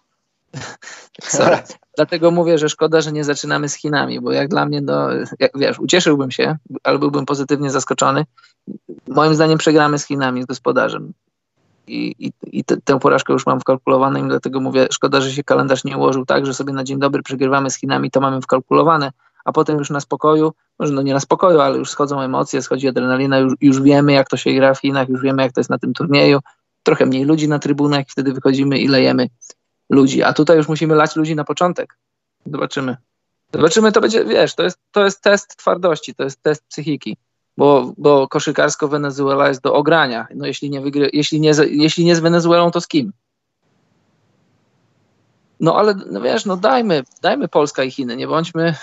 [1.98, 5.08] Dlatego mówię, że szkoda, że nie zaczynamy z Chinami, bo jak dla mnie, no,
[5.40, 8.26] jak, wiesz, ucieszyłbym się, ale byłbym pozytywnie zaskoczony.
[9.08, 11.14] Moim zdaniem przegramy z Chinami, z gospodarzem.
[11.88, 15.44] I, i, i te, tę porażkę już mam wkalkulowaną i dlatego mówię, szkoda, że się
[15.44, 19.12] kalendarz nie ułożył tak, że sobie na dzień dobry przegrywamy z Chinami, to mamy wkalkulowane,
[19.46, 22.88] a potem już na spokoju, może no nie na spokoju, ale już schodzą emocje, schodzi
[22.88, 25.70] adrenalina, już, już wiemy jak to się gra w Chinach, już wiemy jak to jest
[25.70, 26.40] na tym turnieju,
[26.84, 29.30] trochę mniej ludzi na trybunach, wtedy wychodzimy i lejemy
[29.90, 31.98] ludzi, a tutaj już musimy lać ludzi na początek.
[32.46, 32.98] Zobaczymy.
[33.54, 37.18] Zobaczymy, to będzie, wiesz, to jest, to jest test twardości, to jest test psychiki,
[37.58, 40.28] bo, bo koszykarsko Wenezuela jest do ogrania.
[40.36, 43.14] No jeśli nie, wygry, jeśli, nie, jeśli nie z Wenezuelą, to z kim?
[45.60, 48.76] No ale no wiesz, no dajmy, dajmy Polska i Chiny, nie bądźmy.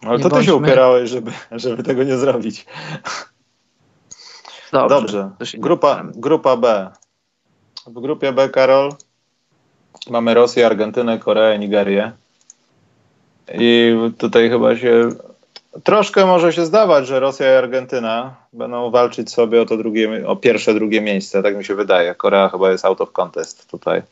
[0.00, 2.66] Ale to ty się upierałeś, żeby, żeby tego nie zrobić.
[4.72, 5.30] Dobrze.
[5.38, 5.58] Dobrze.
[5.58, 6.90] Grupa, grupa B.
[7.86, 8.92] W grupie B, Karol,
[10.10, 12.12] mamy Rosję, Argentynę, Koreę, Nigerię.
[13.54, 15.08] I tutaj chyba się
[15.84, 20.36] troszkę może się zdawać, że Rosja i Argentyna będą walczyć sobie o to drugie, o
[20.36, 22.14] pierwsze, drugie miejsce, tak mi się wydaje.
[22.14, 24.02] Korea chyba jest out of contest tutaj.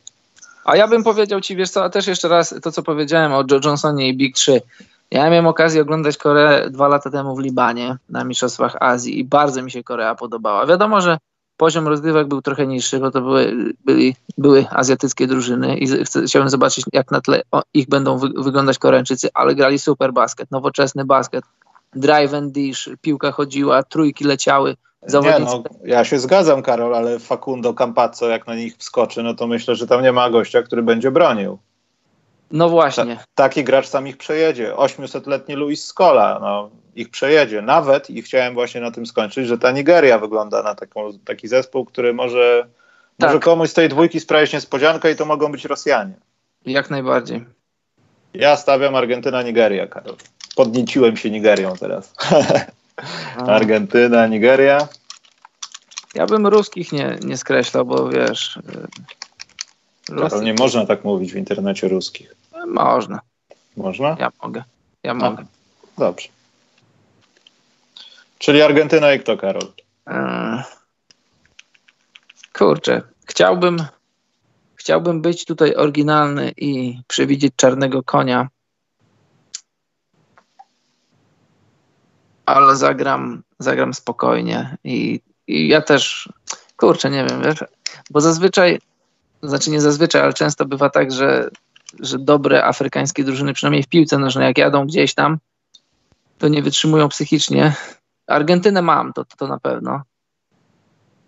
[0.65, 3.61] A ja bym powiedział ci, wiesz co, też jeszcze raz to, co powiedziałem o Joe
[3.65, 4.63] Johnsonie i Big 3.
[5.11, 9.63] Ja miałem okazję oglądać Koreę dwa lata temu w Libanie na Mistrzostwach Azji i bardzo
[9.63, 10.67] mi się Korea podobała.
[10.67, 11.19] Wiadomo, że
[11.57, 15.89] poziom rozgrywek był trochę niższy, bo to były, byli, były azjatyckie drużyny i
[16.27, 17.43] chciałem zobaczyć, jak na tle
[17.75, 21.45] ich będą wy, wyglądać Koreańczycy, ale grali super basket, nowoczesny basket,
[21.93, 24.77] drive and dish, piłka chodziła, trójki leciały.
[25.07, 25.41] Zawodnicy...
[25.41, 29.47] Nie, no, ja się zgadzam, Karol, ale Facundo Campazzo, jak na nich wskoczy, no to
[29.47, 31.59] myślę, że tam nie ma gościa, który będzie bronił.
[32.51, 33.17] No właśnie.
[33.17, 34.75] Ta, taki gracz sam ich przejedzie.
[34.77, 37.63] 800-letni Luis Scola, no, ich przejedzie.
[37.63, 41.85] Nawet, i chciałem właśnie na tym skończyć, że ta Nigeria wygląda na taką, taki zespół,
[41.85, 42.67] który może,
[43.19, 43.31] tak.
[43.31, 46.15] może komuś z tej dwójki sprawić niespodziankę i to mogą być Rosjanie.
[46.67, 47.45] Jak najbardziej.
[48.35, 50.17] Ja stawiam Argentyna, Nigeria, Karol.
[50.57, 52.13] Podnieciłem się Nigerią teraz.
[53.37, 54.89] Argentyna, Nigeria.
[56.15, 58.59] Ja bym ruskich nie, nie skreślał, bo wiesz.
[60.07, 62.35] Karol, nie można tak mówić w internecie ruskich.
[62.67, 63.21] Można.
[63.77, 64.17] Można?
[64.21, 64.65] Ja mogę.
[65.03, 65.45] Ja mogę.
[65.99, 66.29] dobrze.
[68.45, 69.73] Czyli Argentyna i kto, Karol?
[70.07, 70.63] Eee,
[72.53, 73.85] kurczę, chciałbym,
[74.77, 78.49] chciałbym być tutaj oryginalny i przewidzieć czarnego konia,
[82.47, 86.29] ale zagram, zagram spokojnie i, i ja też,
[86.77, 87.65] kurczę, nie wiem, wiesz,
[88.11, 88.79] bo zazwyczaj,
[89.43, 91.51] znaczy nie zazwyczaj, ale często bywa tak, że,
[92.01, 95.39] że dobre afrykańskie drużyny, przynajmniej w piłce nożnej, jak jadą gdzieś tam,
[96.39, 97.75] to nie wytrzymują psychicznie
[98.27, 100.03] Argentynę mam, to, to, to na pewno.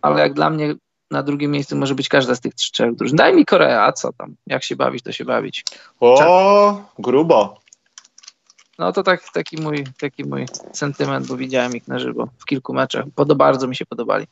[0.02, 0.74] Ale jak dla mnie
[1.10, 3.16] na drugim miejscu może być każda z tych trzech drużyn.
[3.16, 4.34] Daj mi Korea, a co tam?
[4.46, 5.64] Jak się bawić, to się bawić.
[6.00, 7.58] O, grubo.
[8.78, 12.74] No to tak, taki, mój, taki mój sentyment, bo widziałem ich na żywo w kilku
[12.74, 13.04] meczach.
[13.14, 14.26] Podo, bardzo mi się podobali.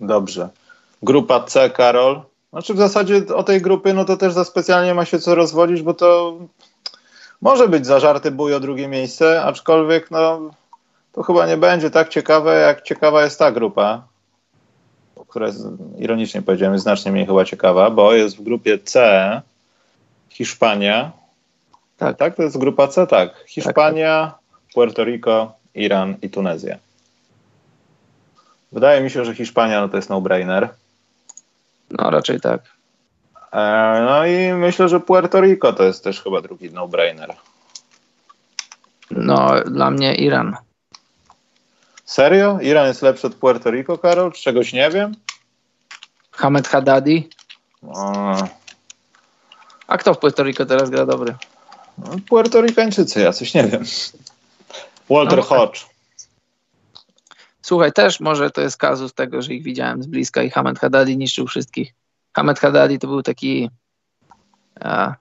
[0.00, 0.48] Dobrze.
[1.02, 2.22] Grupa C, Karol.
[2.52, 5.82] Znaczy w zasadzie o tej grupie, no to też za specjalnie ma się co rozwodzić,
[5.82, 6.38] bo to
[7.40, 10.50] może być zażarty bój o drugie miejsce, aczkolwiek no
[11.16, 14.08] to chyba nie będzie tak ciekawe, jak ciekawa jest ta grupa,
[15.28, 15.66] która jest,
[15.98, 19.42] ironicznie powiedziałem, jest znacznie mniej chyba ciekawa, bo jest w grupie C
[20.28, 21.12] Hiszpania.
[21.96, 23.44] Tak, tak to jest grupa C, tak.
[23.46, 24.74] Hiszpania, tak, tak.
[24.74, 26.76] Puerto Rico, Iran i Tunezja.
[28.72, 30.68] Wydaje mi się, że Hiszpania no to jest no-brainer.
[31.90, 32.60] No raczej tak.
[33.52, 37.34] E, no i myślę, że Puerto Rico to jest też chyba drugi no-brainer.
[39.10, 40.65] No, dla mnie Iran.
[42.06, 42.58] Serio?
[42.60, 44.32] Iran jest lepszy od Puerto Rico, Karol?
[44.32, 45.14] Czegoś nie wiem?
[46.30, 47.28] Hamed Haddadi?
[49.86, 51.34] A kto w Puerto Rico teraz gra dobry?
[51.98, 53.84] No, Puertorikańczycy, ja coś nie wiem.
[55.10, 55.86] Walter no, Hodge.
[57.62, 61.16] Słuchaj, też może to jest kazus tego, że ich widziałem z bliska i Hamed Haddadi
[61.16, 61.94] niszczył wszystkich.
[62.32, 63.70] Hamed Haddadi to był taki
[64.80, 65.14] a,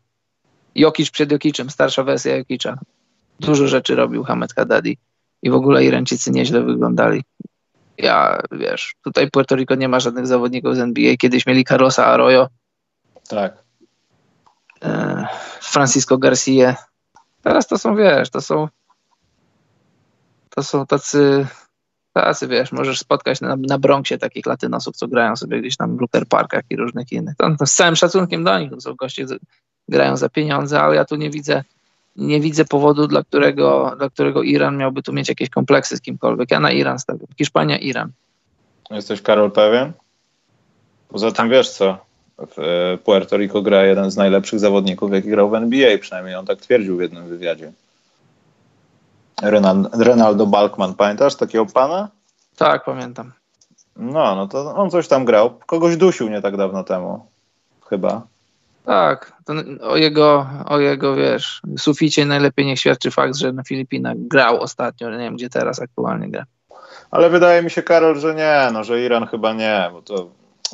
[0.75, 2.77] Jokic przed Jokicem, starsza wersja Jokicza.
[3.39, 4.97] Dużo rzeczy robił Hamed Haddadi
[5.45, 7.23] i w ogóle Irańczycy nieźle wyglądali.
[7.97, 11.15] Ja, wiesz, tutaj Puerto Rico nie ma żadnych zawodników z NBA.
[11.17, 12.47] Kiedyś mieli Carlosa Arroyo.
[13.27, 13.63] Tak.
[14.83, 15.27] E,
[15.61, 16.75] Francisco Garcia.
[17.41, 18.67] Teraz to są, wiesz, to są
[20.49, 21.47] to są tacy
[22.13, 26.01] tacy, wiesz, możesz spotkać na, na Bronxie takich latynosów, co grają sobie gdzieś tam w
[26.01, 27.35] Luther Parkach i różnych innych.
[27.35, 29.25] To, to z całym szacunkiem do nich, to są goście,
[29.89, 31.63] grają za pieniądze, ale ja tu nie widzę
[32.15, 36.51] nie widzę powodu, dla którego, dla którego Iran miałby tu mieć jakieś kompleksy z kimkolwiek.
[36.51, 37.27] Ja na Iran stawiam.
[37.37, 38.11] Hiszpania, Iran.
[38.91, 39.91] Jesteś, Karol, pewien?
[41.09, 41.97] Poza tym wiesz co,
[42.37, 46.45] w e, Puerto Rico gra jeden z najlepszych zawodników, jaki grał w NBA, przynajmniej on
[46.45, 47.71] tak twierdził w jednym wywiadzie.
[49.93, 52.09] Renaldo Balkman, pamiętasz takiego pana?
[52.57, 53.31] Tak, pamiętam.
[53.95, 55.59] No, no to on coś tam grał.
[55.65, 57.25] Kogoś dusił nie tak dawno temu.
[57.89, 58.21] Chyba.
[58.85, 59.33] Tak,
[59.81, 65.09] o jego, o jego, wiesz, suficie najlepiej niech świadczy fakt, że na Filipinach grał ostatnio,
[65.11, 66.45] nie wiem gdzie teraz aktualnie gra.
[67.11, 70.29] Ale wydaje mi się, Karol, że nie, no, że Iran chyba nie, bo to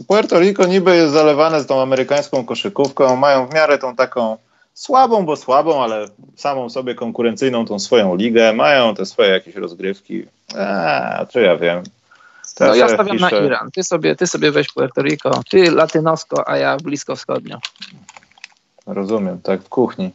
[0.07, 4.37] Puerto Rico niby jest zalewane z tą amerykańską koszykówką, mają w miarę tą taką
[4.73, 10.25] słabą, bo słabą, ale samą sobie konkurencyjną tą swoją ligę, mają te swoje jakieś rozgrywki.
[10.55, 11.83] Eee, czy ja wiem.
[12.59, 13.39] no ja stawiam piszę...
[13.41, 13.71] na Iran.
[13.71, 17.59] Ty sobie, ty sobie weź Puerto Rico, ty latynosko, a ja blisko wschodnio.
[18.85, 20.11] Rozumiem, tak w kuchni.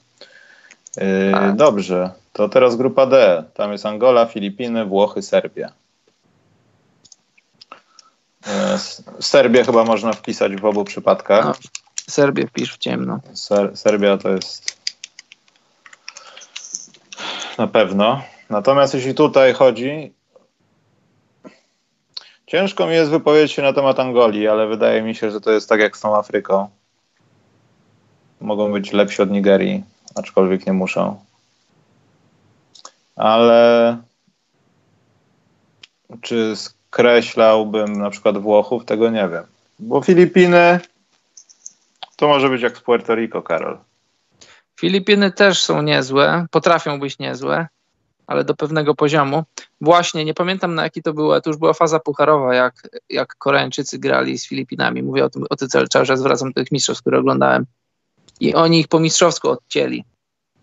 [0.96, 3.44] Yy, dobrze, to teraz grupa D.
[3.55, 5.72] Tam jest Angola, Filipiny, Włochy, Serbia.
[8.46, 8.52] Yy,
[9.20, 11.44] Serbię chyba można wpisać w obu przypadkach.
[11.44, 11.55] No,
[12.09, 13.20] Serbię wpisz w ciemno.
[13.35, 14.76] Ser Serbia to jest
[17.59, 18.22] na pewno.
[18.50, 20.12] Natomiast jeśli tutaj chodzi,
[22.46, 25.68] ciężko mi jest wypowiedzieć się na temat Angolii, ale wydaje mi się, że to jest
[25.68, 26.68] tak jak z tą Afryką.
[28.40, 31.20] Mogą być lepsi od Nigerii, aczkolwiek nie muszą.
[33.16, 33.96] Ale
[36.20, 39.44] czy skreślałbym na przykład Włochów, tego nie wiem.
[39.79, 40.81] Bo Filipiny
[42.16, 43.79] to może być jak z Puerto Rico, Karol.
[44.81, 47.66] Filipiny też są niezłe, potrafią być niezłe,
[48.27, 49.44] ale do pewnego poziomu.
[49.81, 53.99] Właśnie, nie pamiętam na jaki to było, to już była faza pucharowa, jak, jak Koreańczycy
[53.99, 55.03] grali z Filipinami.
[55.03, 57.66] Mówię o tym, o tym cały czas, zwracam do tych mistrzostw, które oglądałem.
[58.40, 60.05] I oni ich po mistrzowsku odcięli.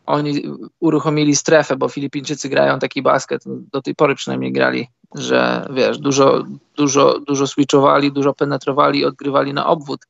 [0.06, 0.44] Oni
[0.80, 6.44] uruchomili strefę, bo Filipińczycy grają taki basket, do tej pory przynajmniej grali, że wiesz, dużo,
[6.76, 10.06] dużo, dużo switchowali, dużo penetrowali odgrywali na obwód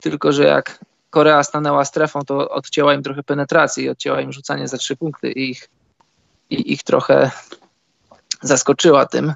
[0.00, 4.68] tylko że jak Korea stanęła strefą, to odcięła im trochę penetracji i odcięła im rzucanie
[4.68, 5.68] za trzy punkty i ich,
[6.50, 7.30] i ich trochę
[8.42, 9.34] zaskoczyła tym.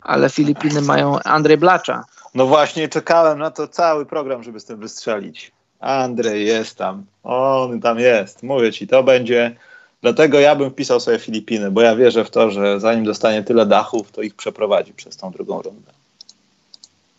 [0.00, 2.04] Ale Filipiny mają Andrzej Blacza.
[2.34, 5.52] No właśnie, czekałem na to cały program, żeby z tym wystrzelić.
[5.80, 8.42] Andrzej jest tam, on tam jest.
[8.42, 9.56] Mówię ci, to będzie.
[10.02, 13.66] Dlatego ja bym wpisał sobie Filipiny, bo ja wierzę w to, że zanim dostanie tyle
[13.66, 15.92] dachów, to ich przeprowadzi przez tą drugą rundę.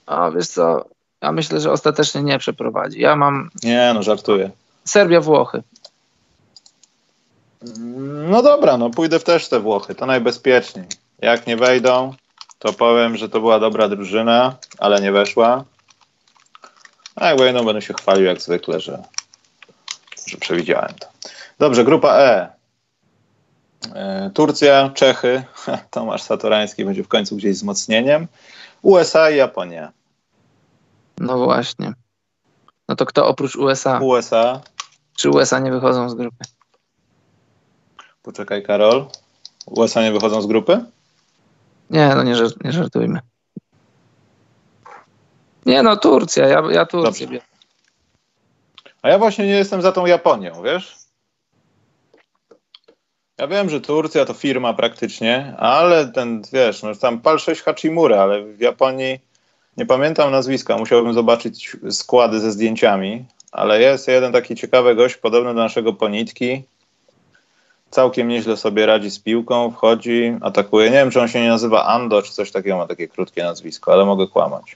[0.05, 0.85] A wiesz co,
[1.21, 3.01] ja myślę, że ostatecznie nie przeprowadzi.
[3.01, 3.49] Ja mam.
[3.63, 4.51] Nie, no żartuję.
[4.85, 5.63] Serbia, Włochy.
[8.29, 10.85] No dobra, no pójdę w też te Włochy, to najbezpieczniej.
[11.19, 12.13] Jak nie wejdą,
[12.59, 15.63] to powiem, że to była dobra drużyna, ale nie weszła.
[17.17, 19.03] A jak wejdą, będę się chwalił jak zwykle, że,
[20.27, 21.07] że przewidziałem to.
[21.59, 22.49] Dobrze, grupa E.
[23.95, 25.43] e Turcja, Czechy,
[25.91, 28.27] Tomasz Satorański będzie w końcu gdzieś wzmocnieniem.
[28.81, 29.91] USA i Japonia.
[31.19, 31.93] No właśnie.
[32.89, 33.99] No to kto oprócz USA?
[33.99, 34.61] USA.
[35.15, 36.45] Czy USA nie wychodzą z grupy?
[38.23, 39.05] Poczekaj, Karol.
[39.65, 40.85] USA nie wychodzą z grupy?
[41.89, 43.19] Nie, no nie, nie żartujmy.
[45.67, 46.47] Nie no, Turcja.
[46.47, 47.41] Ja, ja Turcję Dobrze.
[49.01, 50.95] A ja właśnie nie jestem za tą Japonią, wiesz?
[53.37, 58.21] Ja wiem, że Turcja to firma praktycznie, ale ten, wiesz, no tam pal 6 Hachimura,
[58.21, 59.19] ale w Japonii
[59.77, 65.53] nie pamiętam nazwiska, musiałbym zobaczyć składy ze zdjęciami, ale jest jeden taki ciekawy gość, podobny
[65.53, 66.63] do naszego Ponitki.
[67.89, 70.89] Całkiem nieźle sobie radzi z piłką, wchodzi, atakuje.
[70.89, 73.93] Nie wiem, czy on się nie nazywa Ando, czy coś takiego, ma takie krótkie nazwisko,
[73.93, 74.75] ale mogę kłamać.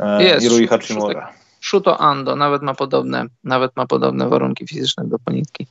[0.00, 1.32] E, jest, Irui Hachimura.
[1.60, 5.66] Shuto Ando, nawet ma podobne, nawet ma podobne warunki fizyczne do Ponitki.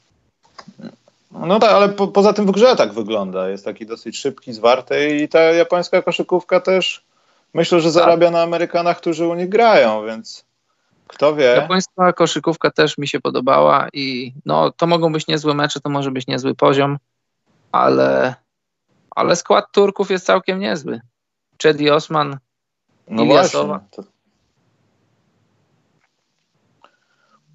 [1.31, 3.49] No tak, ale po, poza tym w grze tak wygląda.
[3.49, 7.03] Jest taki dosyć szybki, zwarty i ta japońska koszykówka też
[7.53, 8.33] myślę, że zarabia tak.
[8.33, 10.45] na Amerykanach, którzy u nich grają, więc
[11.07, 11.45] kto wie.
[11.45, 16.11] Japońska koszykówka też mi się podobała i no, to mogą być niezłe mecze, to może
[16.11, 16.97] być niezły poziom,
[17.71, 18.35] ale,
[19.15, 21.01] ale skład Turków jest całkiem niezły.
[21.63, 22.37] Chedi Osman,
[23.07, 23.79] no Iliasowa.
[23.91, 24.03] To...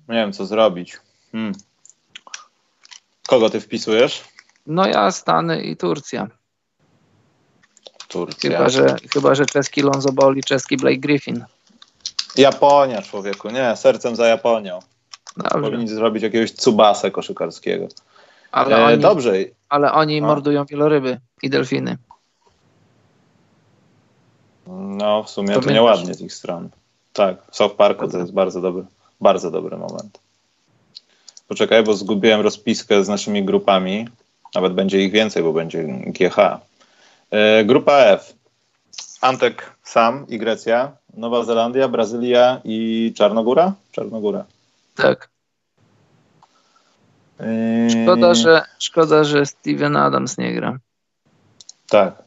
[0.08, 0.98] Nie wiem, co zrobić.
[1.32, 1.52] Hmm.
[3.26, 4.24] Kogo ty wpisujesz?
[4.66, 6.28] No ja Stany i Turcja.
[8.08, 8.50] Turcja.
[8.50, 11.44] Chyba, że, chyba, że czeski Lonzo Ball i czeski Blake Griffin.
[12.36, 13.50] Japonia, człowieku.
[13.50, 14.78] Nie, sercem za Japonią.
[15.36, 15.70] Dobrze.
[15.70, 17.88] Powinni zrobić jakiegoś cubasę koszykarskiego.
[18.52, 19.32] Ale e, oni, dobrze.
[19.68, 21.96] Ale oni mordują wieloryby i delfiny.
[24.66, 26.68] No, w sumie to, to nieładnie z ich stron.
[27.12, 28.84] Tak, w South Parku to jest bardzo dobry,
[29.24, 30.20] bardzo dobry moment.
[31.48, 34.08] Poczekaj, bo zgubiłem rozpiskę z naszymi grupami.
[34.54, 36.38] Nawet będzie ich więcej, bo będzie GH.
[37.30, 38.34] E, grupa F.
[39.20, 43.72] Antek sam i Grecja, Nowa Zelandia, Brazylia i Czarnogóra?
[43.92, 44.44] Czarnogóra.
[44.94, 45.28] Tak.
[47.40, 50.78] E, szkoda, że, szkoda, że Steven Adams nie gra.
[51.88, 52.22] Tak.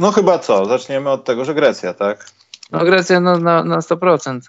[0.00, 0.66] No chyba co?
[0.66, 2.26] Zaczniemy od tego, że Grecja, tak?
[2.70, 4.40] No Grecja no, na, na 100%.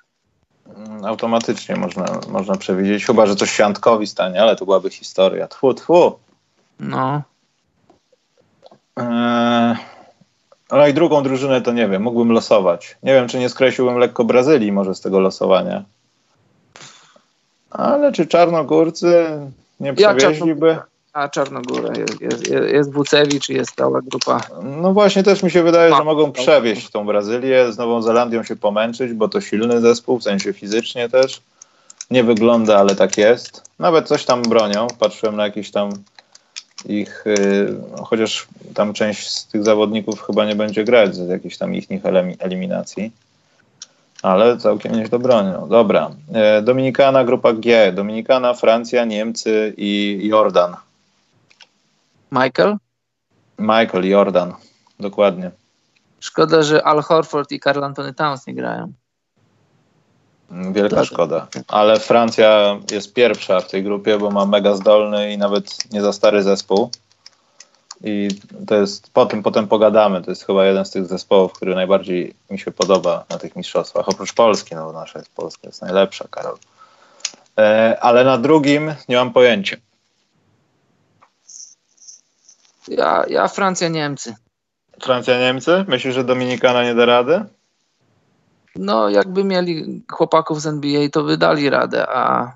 [0.76, 5.48] Mm, Automatycznie można, można przewidzieć, chyba że coś się Antkowi stanie, ale to byłaby historia.
[5.48, 6.20] Tfu, tfu.
[6.80, 7.22] No.
[8.98, 9.76] Eee,
[10.70, 12.98] ale i drugą drużynę to nie wiem, mógłbym losować.
[13.04, 15.84] Nie wiem, czy nie skreśliłbym lekko Brazylii może z tego losowania.
[17.70, 19.40] Ale czy Czarnogórcy
[19.80, 20.14] nie Ja
[21.16, 24.42] A Czarnogóra, jest, jest, jest Wucewicz, jest cała grupa.
[24.64, 28.44] No właśnie też mi się wydaje, że Ma- mogą przewieźć tą Brazylię, z Nową Zelandią
[28.44, 31.42] się pomęczyć, bo to silny zespół, w sensie fizycznie też.
[32.12, 33.70] Nie wygląda, ale tak jest.
[33.80, 34.88] Nawet coś tam bronią.
[35.00, 35.90] Patrzyłem na jakieś tam
[36.86, 41.76] ich, yy, chociaż tam część z tych zawodników chyba nie będzie grać z jakichś tam
[41.76, 41.88] ich
[42.40, 43.12] eliminacji.
[44.22, 45.68] Ale całkiem nieźle bronią.
[45.70, 46.12] Dobra.
[46.34, 47.92] E, Dominikana, grupa G.
[47.92, 50.76] Dominikana, Francja, Niemcy i Jordan.
[52.44, 52.78] Michael?
[53.60, 54.54] Michael Jordan.
[55.00, 55.52] Dokładnie.
[56.20, 58.94] Szkoda, że Al Horford i Karl Antony Towns nie grają.
[60.52, 61.48] Wielka szkoda.
[61.68, 66.14] Ale Francja jest pierwsza w tej grupie, bo ma mega zdolny i nawet nie za
[66.14, 66.90] stary zespół.
[68.04, 68.28] I
[68.68, 70.22] to jest, po tym potem pogadamy.
[70.22, 74.10] To jest chyba jeden z tych zespołów, który najbardziej mi się podoba na tych mistrzostwach.
[74.10, 76.58] Oprócz Polski, no bo nasza jest Polska, jest najlepsza, Karol.
[77.58, 79.78] E, ale na drugim nie mam pojęcia.
[82.88, 84.36] Ja, ja Francja, Niemcy.
[85.02, 85.86] Francja, Niemcy?
[85.88, 87.46] Myślisz, że Dominikana nie da rady?
[88.76, 92.52] No, jakby mieli chłopaków z NBA, to wydali radę, a,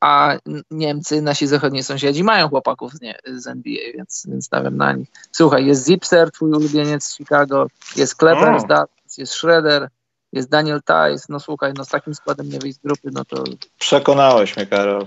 [0.00, 0.36] a
[0.70, 5.08] Niemcy, nasi zachodni sąsiedzi, mają chłopaków z, nie, z NBA, więc, więc stawiam na nich.
[5.32, 7.66] Słuchaj, jest Zipser, twój ulubieniec z Chicago,
[7.96, 9.88] jest Kleber z Dallas, jest Schroeder,
[10.32, 11.26] jest Daniel Tice.
[11.28, 13.44] No słuchaj, no z takim składem nie wyjść z grupy, no to
[13.78, 15.06] Przekonałeś mnie, Karol.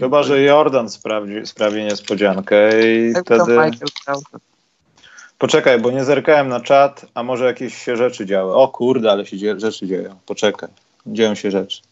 [0.00, 3.70] Chyba, że Jordan sprawdzi, sprawi niespodziankę i jak to wtedy...
[5.38, 8.54] Poczekaj, bo nie zerkałem na czat, a może jakieś się rzeczy działy.
[8.54, 10.16] O kurde, ale się dzie- rzeczy dzieją.
[10.26, 10.68] Poczekaj.
[11.06, 11.82] Dzieją się rzeczy.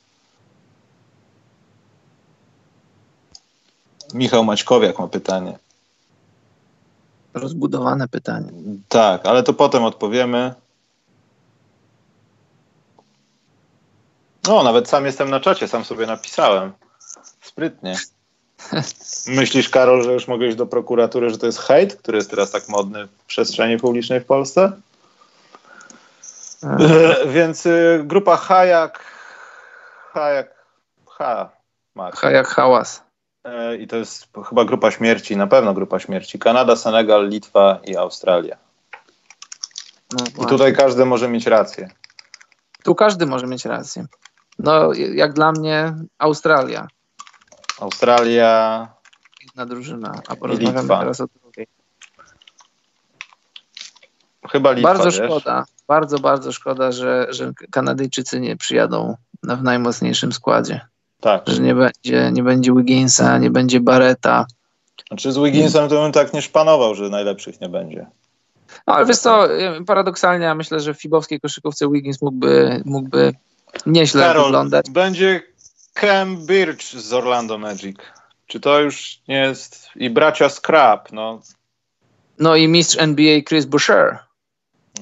[4.15, 5.59] Michał Maćkowiak ma pytanie.
[7.35, 8.53] rozbudowane pytanie.
[8.89, 10.55] Tak, ale to potem odpowiemy.
[14.49, 16.73] O, nawet sam jestem na czacie, sam sobie napisałem.
[17.55, 17.97] Sprytnie.
[19.41, 22.51] Myślisz, Karol, że już mogę iść do prokuratury, że to jest hejt, który jest teraz
[22.51, 24.73] tak modny w przestrzeni publicznej w Polsce?
[26.63, 29.05] E, Więc y, grupa H jak
[30.13, 30.55] H jak
[31.07, 31.51] H.
[31.95, 32.19] Max.
[32.19, 33.03] Ha, jak hałas.
[33.45, 36.39] E, I to jest chyba grupa śmierci, na pewno grupa śmierci.
[36.39, 38.57] Kanada, Senegal, Litwa i Australia.
[40.13, 40.51] No, I właśnie.
[40.51, 41.91] tutaj każdy może mieć rację.
[42.85, 44.07] Tu każdy może mieć rację.
[44.59, 46.89] No, jak dla mnie Australia,
[47.85, 48.89] Australia,
[49.43, 50.99] jedna drużyna, a porozmawiamy Litwa.
[50.99, 51.67] teraz o drugiej.
[54.51, 55.31] chyba Litwa, bardzo wiesz?
[55.31, 60.81] szkoda, bardzo, bardzo szkoda, że, że Kanadyjczycy nie przyjadą na, w najmocniejszym składzie.
[61.21, 61.43] Tak.
[61.47, 64.47] Że nie będzie, nie będzie Wigginsa, nie będzie Barreta.
[65.09, 68.07] Znaczy z Wigginsem to bym tak nie szpanował, że najlepszych nie będzie.
[68.87, 69.49] No ale wiesz co,
[69.87, 73.33] paradoksalnie ja myślę, że w fibowskiej koszykówce Wiggins mógłby, mógłby
[73.87, 74.91] nieźle Karol, wyglądać.
[74.91, 75.43] będzie
[75.95, 77.97] Cam Birch z Orlando Magic.
[78.47, 79.89] Czy to już nie jest...
[79.97, 81.41] I bracia Scrap, no.
[82.39, 84.19] No i mistrz NBA Chris Boucher.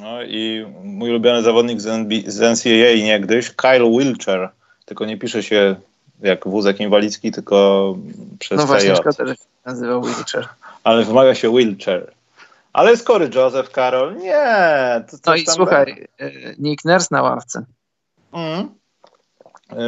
[0.00, 4.50] no i mój ulubiony zawodnik z, NB, z NCAA niegdyś, Kyle Wilcher.
[4.84, 5.76] Tylko nie pisze się
[6.20, 7.96] jak wózek inwalidzki, tylko
[8.38, 9.02] przez No właśnie, się
[9.66, 10.48] nazywał Wilcher.
[10.84, 12.12] Ale wymawia się Wilcher.
[12.72, 14.16] Ale jest Cory Joseph, Karol.
[14.16, 15.04] Nie.
[15.10, 17.64] To No i słuchaj, e, Nick Nurse na ławce.
[18.32, 18.81] Mm.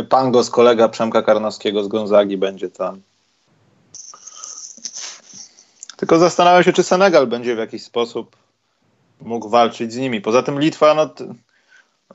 [0.01, 3.01] Y, Pangos, kolega Przemka Karnowskiego z Gonzagi będzie tam.
[5.97, 8.37] Tylko zastanawiam się, czy Senegal będzie w jakiś sposób
[9.21, 10.21] mógł walczyć z nimi.
[10.21, 11.11] Poza tym Litwa, no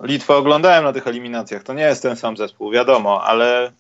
[0.01, 1.63] Litwę oglądałem na tych eliminacjach.
[1.63, 3.71] To nie jest ten sam zespół, wiadomo, ale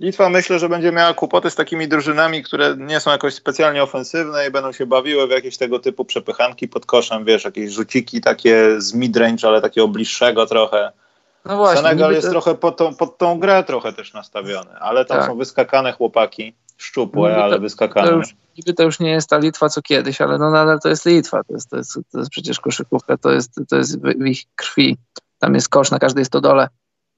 [0.00, 4.46] Litwa myślę, że będzie miała kłopoty z takimi drużynami, które nie są jakoś specjalnie ofensywne
[4.46, 8.80] i będą się bawiły w jakieś tego typu przepychanki pod koszem, wiesz, jakieś rzuciki takie
[8.80, 10.92] z midrange, ale takiego bliższego trochę.
[11.46, 15.04] No właśnie, Senegal jest to- trochę pod tą, pod tą grę trochę też nastawiony, ale
[15.04, 15.26] tam Tak.
[15.26, 18.10] są wyskakane chłopaki, szczupłe, Niby to- ale to wyskakane.
[18.10, 21.06] już, niby to już nie jest ta Litwa co kiedyś, ale no nadal to jest
[21.06, 21.44] Litwa.
[21.44, 24.42] To jest, to jest, to jest przecież koszykówka, to jest, to jest w, w ich
[24.54, 24.96] krwi.
[25.38, 26.68] Tam jest kosz na każdej stodole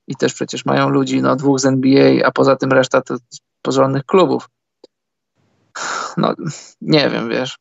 [0.07, 3.39] i też przecież mają ludzi, no dwóch z NBA, a poza tym reszta to z
[3.63, 4.49] porządnych klubów.
[6.17, 6.35] No
[6.81, 7.59] nie wiem, wiesz.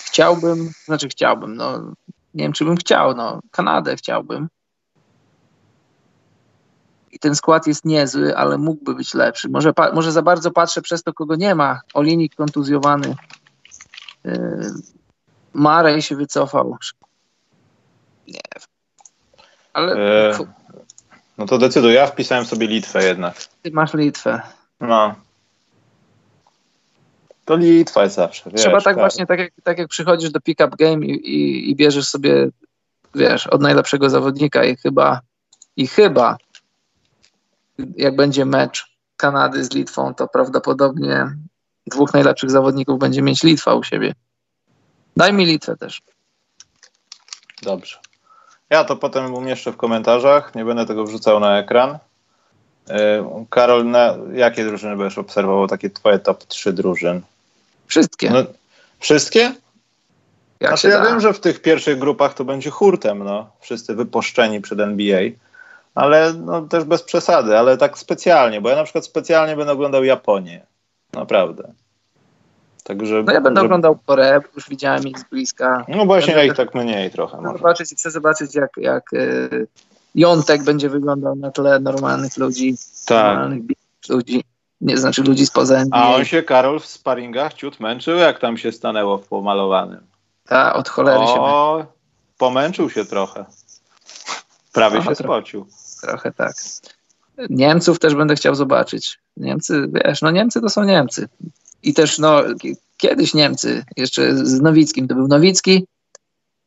[0.00, 1.92] Chciałbym, znaczy chciałbym, no
[2.38, 4.48] nie wiem, czy bym chciał, no Kanadę chciałbym.
[7.12, 9.48] I ten skład jest niezły, ale mógłby być lepszy.
[9.48, 11.80] Może, może za bardzo patrzę przez to, kogo nie ma.
[11.94, 13.16] Olinik kontuzjowany.
[14.24, 14.70] Yy,
[15.52, 16.76] Marej się wycofał.
[18.28, 18.40] Nie.
[19.72, 20.38] Ale E,
[21.38, 23.36] no to decyduję, ja wpisałem sobie Litwę jednak.
[23.62, 24.42] ty masz Litwę.
[24.80, 25.14] No.
[27.48, 28.60] To Litwa jest zawsze, wiesz.
[28.60, 32.08] Trzeba tak właśnie, tak jak, tak jak przychodzisz do pick-up game i, i, i bierzesz
[32.08, 32.48] sobie,
[33.14, 35.20] wiesz, od najlepszego zawodnika i chyba,
[35.76, 36.36] i chyba
[37.96, 38.86] jak będzie mecz
[39.16, 41.26] Kanady z Litwą, to prawdopodobnie
[41.86, 44.14] dwóch najlepszych zawodników będzie mieć Litwa u siebie.
[45.16, 46.02] Daj mi Litwę też.
[47.62, 47.98] Dobrze.
[48.70, 51.98] Ja to potem umieszczę w komentarzach, nie będę tego wrzucał na ekran.
[52.90, 57.22] E, Karol, na jakie drużyny będziesz obserwował, takie twoje top 3 drużyn?
[57.88, 58.30] Wszystkie.
[58.30, 58.38] No,
[58.98, 59.40] wszystkie?
[60.60, 61.06] jak Znaczy ja da.
[61.10, 63.50] wiem, że w tych pierwszych grupach to będzie hurtem, no.
[63.60, 65.20] Wszyscy wypuszczeni przed NBA,
[65.94, 70.04] ale no, też bez przesady, ale tak specjalnie, bo ja na przykład specjalnie będę oglądał
[70.04, 70.66] Japonię.
[71.12, 71.72] Naprawdę.
[72.84, 73.22] Także.
[73.26, 75.84] No ja będę że- oglądał Koreę, już widziałem ich z bliska.
[75.88, 79.66] No właśnie, będę- ja ich tak mniej trochę Chcę zobaczyć, chcę zobaczyć jak, jak y,
[80.14, 82.74] Jątek będzie wyglądał na tle normalnych ludzi,
[83.06, 83.26] Tak.
[83.36, 83.62] normalnych
[84.08, 84.44] ludzi,
[84.80, 86.00] nie znaczy ludzi spoza NBA.
[86.02, 90.06] A on się, Karol, w sparingach ciut męczył, jak tam się stanęło w pomalowanym.
[90.46, 91.86] Ta, od cholery się O,
[92.38, 93.44] pomęczył się trochę.
[94.72, 95.40] Prawie Trochę, się trochę.
[95.40, 95.66] spocił.
[96.02, 96.54] trochę tak.
[97.50, 99.18] Niemców też będę chciał zobaczyć.
[99.36, 101.28] Niemcy, wiesz, no Niemcy to są Niemcy.
[101.82, 105.86] I też, no, ki- kiedyś Niemcy, jeszcze z Nowickim, to był Nowicki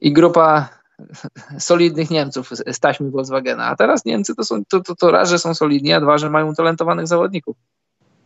[0.02, 0.70] i grupa
[1.60, 3.66] solidnych Niemców z taśmy Volkswagena.
[3.66, 6.30] A teraz Niemcy to są, to, to, to raz, że są solidni, a dwa, że
[6.30, 7.58] mają utalentowanych zawodników.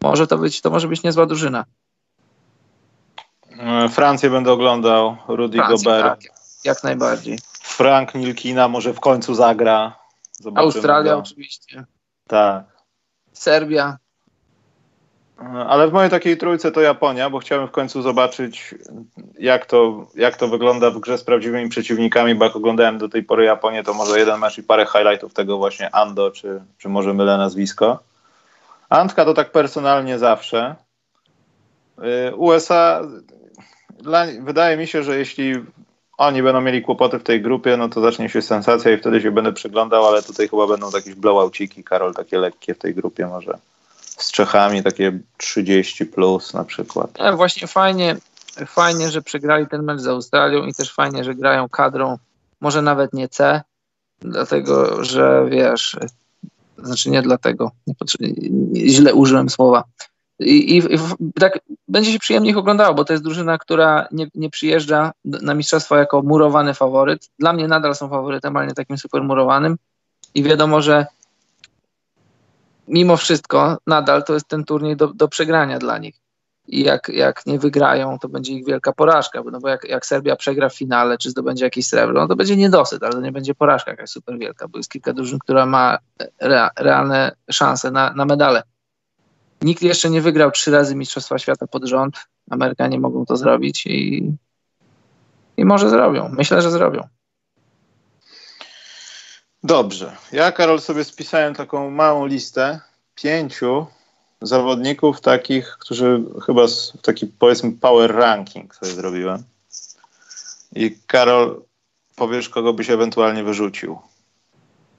[0.09, 1.65] Może to być, to może być niezła drużyna.
[3.59, 6.21] E, Francję będę oglądał, Rudy Francja, Gobert.
[6.21, 6.31] tak,
[6.65, 7.39] jak najbardziej.
[7.61, 9.97] Frank Nilkina może w końcu zagra.
[10.31, 11.19] Zobaczymy Australia go.
[11.19, 11.85] oczywiście.
[12.27, 12.65] Tak.
[13.33, 13.97] Serbia.
[15.67, 18.75] Ale w mojej takiej trójce to Japonia, bo chciałem w końcu zobaczyć,
[19.39, 23.23] jak to, jak to wygląda w grze z prawdziwymi przeciwnikami, bo jak oglądałem do tej
[23.23, 27.13] pory Japonię, to może jeden mecz i parę highlightów tego właśnie Ando, czy, czy może
[27.13, 27.99] mylę nazwisko.
[28.89, 30.75] Antka to tak personalnie zawsze.
[32.29, 33.01] Y, USA,
[33.99, 35.53] dla, wydaje mi się, że jeśli
[36.17, 39.31] oni będą mieli kłopoty w tej grupie, no to zacznie się sensacja i wtedy się
[39.31, 43.57] będę przyglądał, ale tutaj chyba będą jakieś blowouciki, Karol, takie lekkie w tej grupie może
[43.99, 47.09] z Czechami, takie 30 plus na przykład.
[47.19, 48.15] E, właśnie fajnie,
[48.67, 52.17] fajnie, że przegrali ten mecz z Australią i też fajnie, że grają kadrą,
[52.61, 53.61] może nawet nie C,
[54.19, 55.97] dlatego, że wiesz,
[56.83, 57.71] znaczy nie dlatego,
[58.75, 59.83] źle użyłem słowa.
[60.39, 60.99] I, i, i
[61.39, 65.53] tak będzie się przyjemnie ich oglądało, bo to jest drużyna, która nie, nie przyjeżdża na
[65.53, 67.29] mistrzostwa jako murowany faworyt.
[67.39, 69.77] Dla mnie nadal są faworytem, ale nie takim super murowanym.
[70.35, 71.05] I wiadomo, że
[72.87, 76.24] mimo wszystko nadal to jest ten turniej do, do przegrania dla nich.
[76.67, 80.35] I jak, jak nie wygrają, to będzie ich wielka porażka, no bo jak, jak Serbia
[80.35, 83.55] przegra w finale, czy zdobędzie jakieś srebro, no to będzie niedosyt, ale to nie będzie
[83.55, 85.97] porażka jakaś super wielka, bo jest kilka drużyn, która ma
[86.41, 88.63] rea, realne szanse na, na medale.
[89.61, 92.15] Nikt jeszcze nie wygrał trzy razy Mistrzostwa Świata pod rząd.
[92.49, 94.31] Amerykanie mogą to zrobić i,
[95.57, 96.29] i może zrobią.
[96.29, 97.07] Myślę, że zrobią.
[99.63, 100.15] Dobrze.
[100.31, 102.79] Ja, Karol, sobie spisałem taką małą listę
[103.15, 103.87] pięciu
[104.47, 106.65] zawodników takich, którzy chyba
[107.01, 109.43] taki powiedzmy power ranking sobie zrobiłem.
[110.75, 111.61] I Karol,
[112.15, 113.97] powiesz, kogo byś ewentualnie wyrzucił.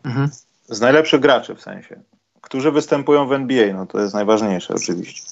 [0.05, 0.31] Mhm.
[0.69, 2.01] Z najlepszych graczy w sensie.
[2.41, 5.23] Którzy występują w NBA, no to jest najważniejsze oczywiście.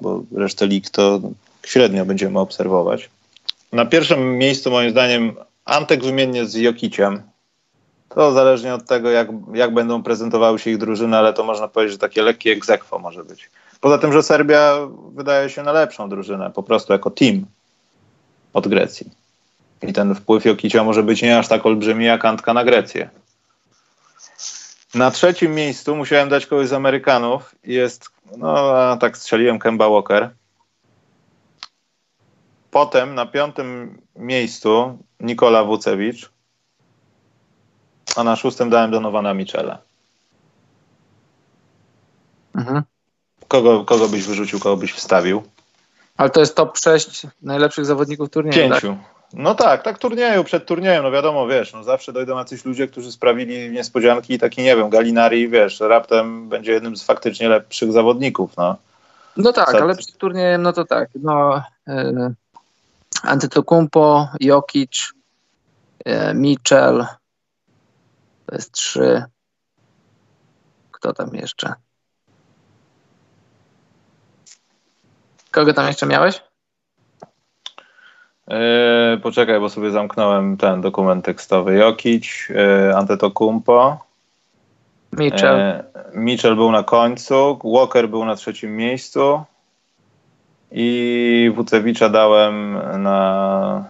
[0.00, 1.20] Bo resztę lig to
[1.66, 3.10] średnio będziemy obserwować.
[3.72, 7.22] Na pierwszym miejscu moim zdaniem Antek wymiennie z Jokiciem.
[8.14, 11.92] To zależnie od tego, jak, jak będą prezentowały się ich drużyny, ale to można powiedzieć,
[11.92, 13.50] że takie lekkie egzekwo może być.
[13.80, 14.76] Poza tym, że Serbia
[15.14, 17.44] wydaje się na lepszą drużynę, po prostu jako team
[18.52, 19.10] od Grecji.
[19.82, 23.10] I ten wpływ Jokicia może być nie aż tak olbrzymi jak Antka na Grecję.
[24.94, 27.54] Na trzecim miejscu musiałem dać kogoś z Amerykanów.
[27.64, 30.30] Jest, no tak strzeliłem Kemba Walker.
[32.70, 36.31] Potem na piątym miejscu Nikola Wucewicz.
[38.16, 39.78] A na szóstym dałem Donowana Michela.
[42.54, 42.82] Mhm.
[43.48, 45.42] Kogo, kogo byś wyrzucił, kogo byś wstawił?
[46.16, 48.70] Ale to jest top 6 najlepszych zawodników turnieju.
[48.70, 48.82] Tak?
[48.82, 48.96] Pięciu.
[49.32, 53.12] No tak, tak turnieju, przed turniejem, no wiadomo, wiesz, no zawsze dojdą jacyś ludzie, którzy
[53.12, 58.56] sprawili niespodzianki i taki, nie wiem, Galinari, wiesz, raptem będzie jednym z faktycznie lepszych zawodników,
[58.56, 58.76] no.
[59.36, 61.08] No tak, Co- ale przed turniejem, no to tak.
[61.22, 62.34] No, y,
[63.22, 65.12] Antetokounmpo, Jokic,
[66.08, 67.06] y, Mitchell,
[68.52, 69.24] to jest trzy.
[70.90, 71.74] Kto tam jeszcze?
[75.50, 76.42] Kogo tam jeszcze miałeś?
[78.48, 81.74] Yy, poczekaj, bo sobie zamknąłem ten dokument tekstowy.
[81.74, 83.98] Jokic, yy, Antetokumpo.
[85.12, 85.58] Mitchell.
[85.58, 85.84] Yy,
[86.14, 89.44] Mitchell był na końcu, Walker był na trzecim miejscu
[90.70, 93.84] i Wucewicza dałem na...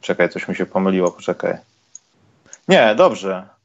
[0.00, 1.58] Czekaj, coś mi się pomyliło, poczekaj.
[2.68, 3.55] Nie, dobrze.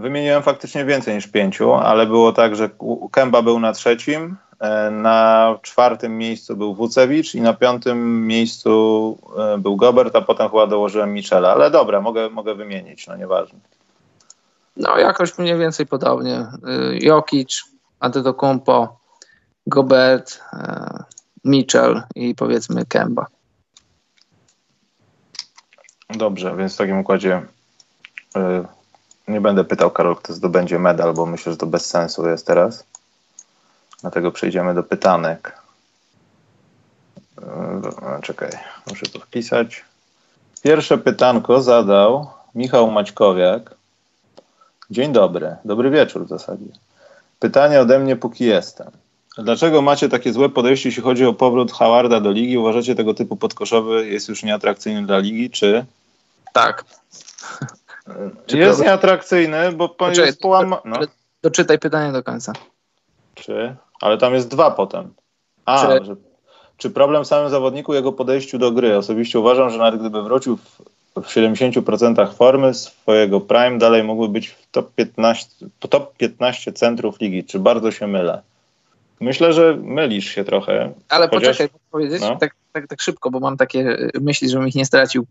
[0.00, 2.70] Wymieniłem faktycznie więcej niż pięciu, ale było tak, że
[3.12, 9.58] Kemba był na trzecim, e, na czwartym miejscu był Wucewicz i na piątym miejscu e,
[9.58, 11.52] był Gobert, a potem chyba dołożyłem Michela.
[11.52, 13.58] Ale dobra, mogę, mogę wymienić, no nieważne.
[14.76, 16.36] No jakoś mniej więcej podobnie.
[16.36, 16.48] E,
[17.00, 17.64] Jokic,
[18.00, 19.00] Antetokounmpo,
[19.66, 20.40] Gobert,
[21.44, 23.26] Mitchell i powiedzmy Kemba.
[26.10, 27.42] Dobrze, więc w takim układzie
[29.28, 32.84] nie będę pytał, Karol, kto zdobędzie medal, bo myślę, że to bez sensu jest teraz.
[34.00, 35.58] Dlatego przejdziemy do pytanek.
[38.22, 38.50] Czekaj,
[38.90, 39.84] muszę to wpisać.
[40.62, 43.74] Pierwsze pytanko zadał Michał Maćkowiak.
[44.90, 46.64] Dzień dobry, dobry wieczór w zasadzie.
[47.38, 48.90] Pytanie ode mnie, póki jestem.
[49.38, 52.58] Dlaczego macie takie złe podejście, jeśli chodzi o powrót Howarda do ligi?
[52.58, 55.84] Uważacie, tego typu podkoszowy jest już nieatrakcyjny dla ligi, czy?
[56.52, 56.84] Tak.
[58.46, 60.82] Czy jest nieatrakcyjny, bo Poczekaj, jest połama...
[60.84, 60.96] No.
[61.42, 62.52] Doczytaj pytanie do końca.
[63.34, 63.76] Czy?
[64.00, 65.14] Ale tam jest dwa potem.
[65.64, 66.04] A, czy...
[66.04, 66.16] Że,
[66.76, 68.96] czy problem w samym zawodniku, jego podejściu do gry?
[68.96, 70.82] Osobiście uważam, że nawet gdyby wrócił w,
[71.16, 77.44] w 70% formy swojego prime, dalej mógłby być w top 15, top 15 centrów ligi.
[77.44, 78.42] Czy bardzo się mylę?
[79.20, 80.92] Myślę, że mylisz się trochę.
[81.08, 81.58] Ale chociaż...
[81.58, 82.36] poczekaj, powiedzieć no.
[82.36, 85.26] tak, tak, tak szybko, bo mam takie myśli, żebym ich nie stracił.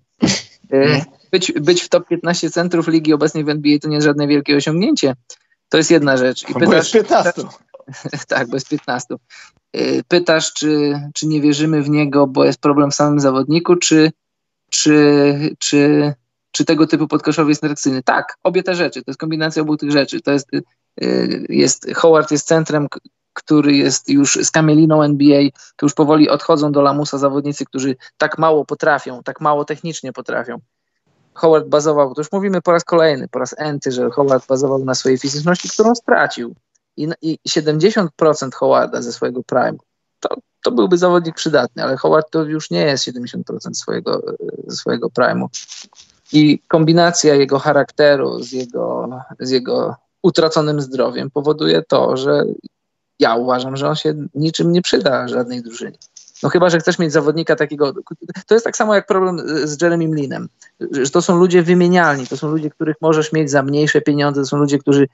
[0.74, 4.28] E, być, być w top 15 centrów ligi obecnej w NBA to nie jest żadne
[4.28, 5.16] wielkie osiągnięcie.
[5.70, 6.50] To jest jedna rzecz.
[6.50, 7.32] I pytasz, bez 15.
[8.28, 9.16] tak, bez 15.
[9.74, 14.12] E, pytasz, czy, czy nie wierzymy w niego, bo jest problem w samym zawodniku, czy,
[14.70, 16.14] czy, czy,
[16.52, 18.04] czy tego typu podkoszowy jest atrakcyjny?
[18.04, 19.04] Tak, obie te rzeczy.
[19.04, 20.22] To jest kombinacja obu tych rzeczy.
[20.22, 21.08] To jest, e,
[21.50, 22.88] jest Howard jest centrem,
[23.40, 25.42] który jest już z kamieliną NBA,
[25.76, 30.60] to już powoli odchodzą do lamusa zawodnicy, którzy tak mało potrafią, tak mało technicznie potrafią.
[31.34, 34.96] Howard bazował, to już mówimy po raz kolejny, po raz enty, że Howard bazował na
[34.96, 36.56] swojej fizyczności, którą stracił.
[36.98, 38.10] I, i 70%
[38.54, 39.78] Howarda ze swojego prime,
[40.20, 40.30] to,
[40.64, 43.42] to byłby zawodnik przydatny, ale Howard to już nie jest 70%
[43.74, 44.22] swojego,
[44.70, 45.48] swojego prime'u.
[46.34, 49.10] I kombinacja jego charakteru z jego,
[49.40, 52.44] z jego utraconym zdrowiem powoduje to, że
[53.20, 55.98] ja uważam, że on się niczym nie przyda żadnej drużynie.
[56.44, 57.94] No chyba, że chcesz mieć zawodnika takiego.
[58.48, 60.50] To jest tak samo jak problem z Jeremy Linem.
[60.92, 64.48] Że to są ludzie wymienialni, to są ludzie, których możesz mieć za mniejsze pieniądze, to
[64.48, 65.08] są ludzie, którzy,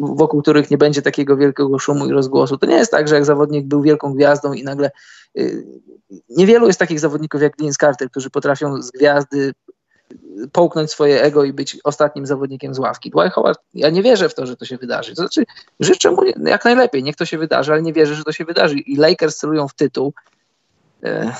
[0.00, 2.58] wokół których nie będzie takiego wielkiego szumu i rozgłosu.
[2.58, 4.90] To nie jest tak, że jak zawodnik był wielką gwiazdą i nagle.
[5.34, 5.64] Yy,
[6.28, 9.52] niewielu jest takich zawodników jak Vince Carter, którzy potrafią z gwiazdy
[10.52, 13.10] połknąć swoje ego i być ostatnim zawodnikiem z ławki.
[13.10, 15.14] Dwight Howard, ja nie wierzę w to, że to się wydarzy.
[15.14, 15.44] To znaczy,
[15.80, 18.78] życzę mu jak najlepiej, niech to się wydarzy, ale nie wierzę, że to się wydarzy.
[18.78, 20.12] I Lakers celują w tytuł.
[21.04, 21.32] E,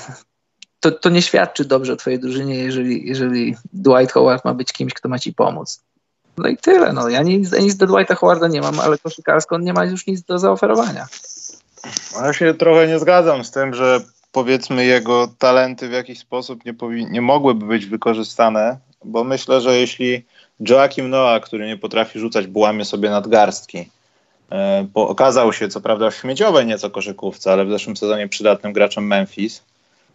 [0.79, 4.93] to, to nie świadczy dobrze o twojej drużynie, jeżeli, jeżeli Dwight Howard ma być kimś,
[4.93, 5.81] kto ma ci pomóc.
[6.37, 6.93] No i tyle.
[6.93, 7.09] No.
[7.09, 10.21] Ja nic, nic do Dwighta Howarda nie mam, ale koszykarsko on nie ma już nic
[10.21, 11.07] do zaoferowania.
[12.21, 14.01] Ja się trochę nie zgadzam z tym, że
[14.31, 16.73] powiedzmy jego talenty w jakiś sposób nie,
[17.09, 20.25] nie mogłyby być wykorzystane, bo myślę, że jeśli
[20.59, 23.89] Joakim Noah, który nie potrafi rzucać, bułamie sobie nadgarstki,
[24.51, 28.73] e, bo okazał się co prawda w śmieciowej nieco koszykówce, ale w zeszłym sezonie przydatnym
[28.73, 29.63] graczem Memphis,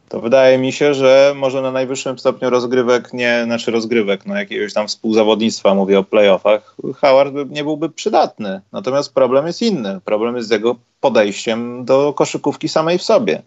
[0.09, 4.73] to wydaje mi się, że może na najwyższym stopniu rozgrywek, nie, znaczy rozgrywek, no jakiegoś
[4.73, 8.61] tam współzawodnictwa, mówię o playoffach, Howard nie byłby przydatny.
[8.73, 10.01] Natomiast problem jest inny.
[10.05, 13.43] Problem jest z jego podejściem do koszykówki samej w sobie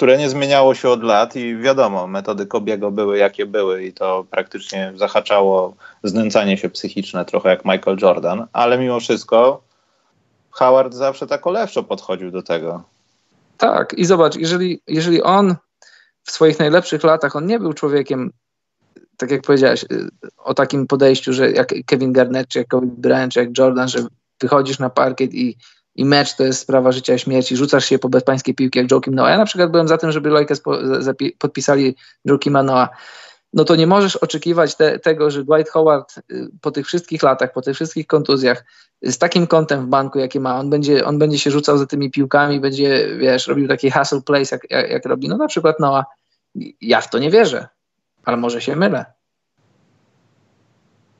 [0.00, 4.24] które nie zmieniało się od lat i wiadomo, metody Kobiego były jakie były i to
[4.30, 5.74] praktycznie zahaczało
[6.04, 9.62] znęcanie się psychiczne, trochę jak Michael Jordan, ale mimo wszystko
[10.50, 12.82] Howard zawsze tak olewczo podchodził do tego.
[13.58, 15.54] Tak, i zobacz, jeżeli, jeżeli on
[16.22, 18.30] w swoich najlepszych latach, on nie był człowiekiem,
[19.16, 19.84] tak jak powiedziałeś,
[20.38, 23.98] o takim podejściu, że jak Kevin Garnett, czy jak Kobe Bryant, czy jak Jordan, że
[24.40, 25.56] wychodzisz na parkiet i
[25.94, 29.14] i mecz to jest sprawa życia i śmierci, rzucasz się po bezpańskiej piłki jak Joakim
[29.14, 29.30] Noah.
[29.30, 30.78] Ja na przykład byłem za tym, żeby Lakers po,
[31.38, 32.88] podpisali Joakima Noah.
[33.52, 37.52] No to nie możesz oczekiwać te, tego, że Dwight Howard y, po tych wszystkich latach,
[37.52, 38.64] po tych wszystkich kontuzjach,
[39.02, 42.10] z takim kątem w banku, jaki ma, on będzie, on będzie się rzucał za tymi
[42.10, 46.04] piłkami, będzie, wiesz, robił taki hustle plays, jak, jak, jak robi, no na przykład Noah.
[46.80, 47.68] Ja w to nie wierzę,
[48.24, 49.04] ale może się mylę.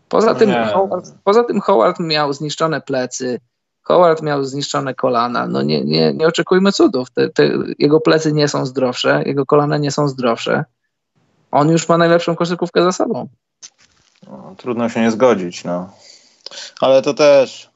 [0.09, 3.41] Poza tym, Howard, poza tym Howard miał zniszczone plecy,
[3.83, 5.47] Howard miał zniszczone kolana.
[5.47, 7.11] No nie, nie, nie oczekujmy cudów.
[7.11, 10.65] Te, te, jego plecy nie są zdrowsze, jego kolana nie są zdrowsze.
[11.51, 13.29] On już ma najlepszą koszykówkę za sobą.
[14.27, 15.91] No, trudno się nie zgodzić, no.
[16.81, 17.71] Ale to też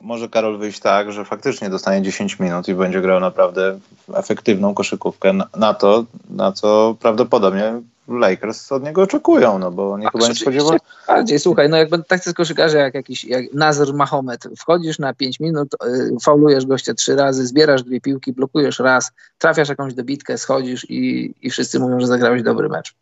[0.00, 3.78] może Karol wyjść tak, że faktycznie dostanie 10 minut i będzie grał naprawdę
[4.14, 10.08] efektywną koszykówkę na, na to, na co prawdopodobnie Lakers od niego oczekują, no bo nie
[10.10, 10.78] chyba nie spodziewał.
[11.06, 15.68] Bardziej, słuchaj, no jakby tacy koszykarze jak jakiś jak Nazar Mahomet, wchodzisz na 5 minut,
[15.84, 21.34] yy, faulujesz gościa trzy razy, zbierasz dwie piłki, blokujesz raz, trafiasz jakąś dobitkę, schodzisz i,
[21.42, 22.94] i wszyscy mówią, że zagrałeś dobry mecz.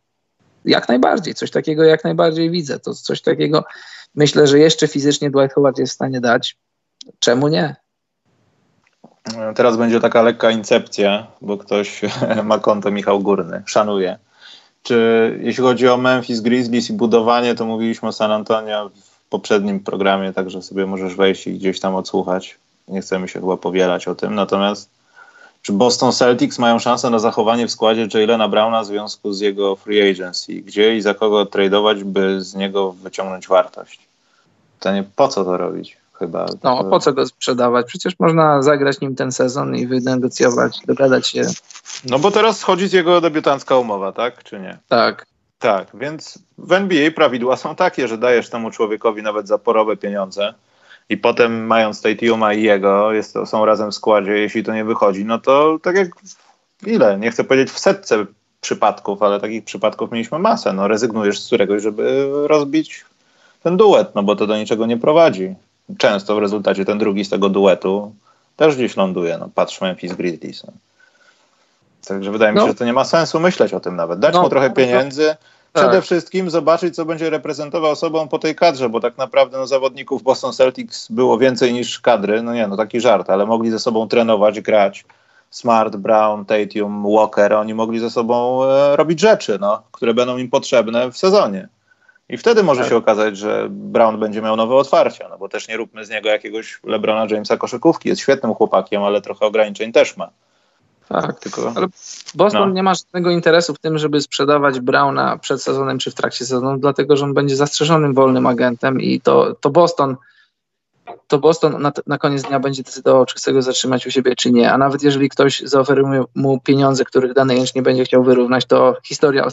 [0.65, 2.79] Jak najbardziej, coś takiego jak najbardziej widzę.
[2.79, 3.65] To coś takiego
[4.15, 6.57] myślę, że jeszcze fizycznie Dwight Howard jest w stanie dać.
[7.19, 7.77] Czemu nie?
[9.55, 12.01] Teraz będzie taka lekka incepcja, bo ktoś
[12.45, 14.19] ma konto Michał Górny, szanuje.
[14.89, 19.81] Czy jeśli chodzi o Memphis Grizzlies i budowanie, to mówiliśmy o San Antonio w poprzednim
[19.81, 22.57] programie, także sobie możesz wejść i gdzieś tam odsłuchać.
[22.89, 24.35] Nie chcemy się chyba powielać o tym.
[24.35, 24.91] Natomiast
[25.63, 29.77] czy Boston Celtics mają szansę na zachowanie w składzie Jalena Browna w związku z jego
[29.77, 30.53] free agency?
[30.53, 34.01] Gdzie i za kogo tradeować, by z niego wyciągnąć wartość?
[34.79, 35.97] Pytanie, po co to robić?
[36.19, 36.47] Chyba.
[36.63, 37.87] No, po co go sprzedawać?
[37.87, 41.43] Przecież można zagrać nim ten sezon i wynegocjować, dogadać się.
[42.11, 44.45] No bo teraz schodzi z jego debiutancka umowa, tak?
[44.45, 44.79] Czy nie?
[44.89, 45.27] Tak.
[45.59, 50.55] Tak, więc w NBA prawidła są takie, że dajesz temu człowiekowi nawet zaporowe pieniądze
[51.09, 54.85] i potem mając Tatuma i jego, jest to, są razem w składzie, jeśli to nie
[54.85, 56.09] wychodzi, no to tak jak
[56.87, 58.27] ile, nie chcę powiedzieć w setce
[58.61, 63.05] przypadków, ale takich przypadków mieliśmy masę, no rezygnujesz z któregoś, żeby rozbić
[63.63, 65.55] ten duet, no bo to do niczego nie prowadzi.
[65.99, 68.15] Często w rezultacie ten drugi z tego duetu
[68.57, 70.63] też gdzieś ląduje, no patrz Memphis Grizzlies.
[72.09, 72.69] Także wydaje mi się, no.
[72.69, 74.19] że to nie ma sensu myśleć o tym nawet.
[74.19, 75.37] Dać no, mu trochę pieniędzy,
[75.73, 76.05] Przede tak.
[76.05, 80.53] wszystkim zobaczyć, co będzie reprezentował sobą po tej kadrze, bo tak naprawdę no, zawodników Boston
[80.53, 82.43] Celtics było więcej niż kadry.
[82.43, 85.05] No nie, no taki żart, ale mogli ze sobą trenować, grać.
[85.51, 90.51] Smart, Brown, Tatum, Walker, oni mogli ze sobą e, robić rzeczy, no, które będą im
[90.51, 91.69] potrzebne w sezonie.
[92.29, 92.91] I wtedy może tak.
[92.91, 96.29] się okazać, że Brown będzie miał nowe otwarcia, no bo też nie róbmy z niego
[96.29, 98.09] jakiegoś Lebrona Jamesa koszykówki.
[98.09, 100.31] Jest świetnym chłopakiem, ale trochę ograniczeń też ma.
[101.09, 101.73] Tak, tylko.
[101.77, 101.87] Ale
[102.35, 102.75] Boston no.
[102.75, 106.79] nie ma żadnego interesu w tym, żeby sprzedawać Browna przed sezonem czy w trakcie sezonu,
[106.79, 110.17] dlatego że on będzie zastrzeżonym wolnym agentem i to, to Boston
[111.27, 114.53] to Boston na, na koniec dnia będzie decydował, czy chce go zatrzymać u siebie, czy
[114.53, 114.73] nie.
[114.73, 118.97] A nawet jeżeli ktoś zaoferuje mu pieniądze, których dany jęcz nie będzie chciał wyrównać, to
[119.07, 119.49] historia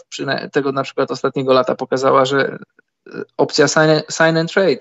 [0.51, 2.57] tego na przykład ostatniego lata pokazała, że
[3.07, 4.79] e, opcja sign, sign and trade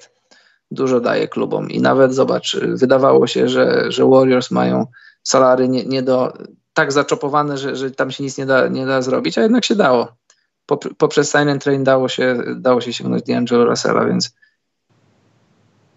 [0.70, 1.70] dużo daje klubom.
[1.70, 4.86] I nawet zobacz, wydawało się, że, że Warriors mają
[5.22, 6.32] salary nie, nie do,
[6.74, 9.74] tak zaczopowane, że, że tam się nic nie da, nie da zrobić, a jednak się
[9.74, 10.08] dało.
[10.98, 14.34] Poprzez sign and train dało się, dało się sięgnąć D'Angelo Russella, więc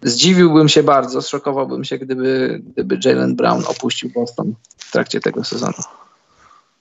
[0.02, 5.82] zdziwiłbym się bardzo, zszokowałbym się, gdyby, gdyby Jalen Brown opuścił Boston w trakcie tego sezonu.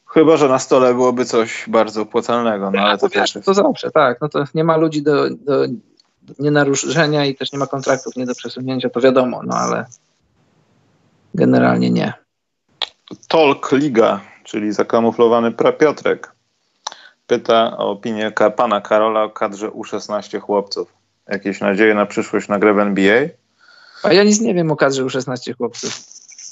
[0.06, 2.72] Chyba, że na stole byłoby coś bardzo opłacalnego.
[2.72, 4.22] No, ale to, wiesz, to zawsze, tak.
[4.22, 5.66] No to nie ma ludzi do, do
[6.40, 9.86] nienaruszenia i też nie ma kontraktów nie do przesunięcia, to wiadomo, no ale
[11.34, 12.14] generalnie nie.
[13.28, 16.32] Talk Liga, czyli zakamuflowany Piotrek,
[17.28, 20.97] pyta o opinię pana Karola o kadrze U16 chłopców.
[21.30, 23.22] Jakieś nadzieje na przyszłość na grę w NBA?
[24.04, 26.00] A ja nic nie wiem o kadrze U16 chłopców.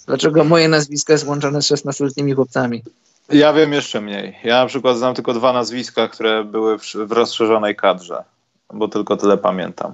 [0.07, 2.83] Dlaczego moje nazwisko jest łączone z 16-letnimi chłopcami?
[3.29, 4.37] Ja wiem jeszcze mniej.
[4.43, 8.23] Ja na przykład znam tylko dwa nazwiska, które były w, w rozszerzonej kadrze,
[8.73, 9.93] bo tylko tyle pamiętam.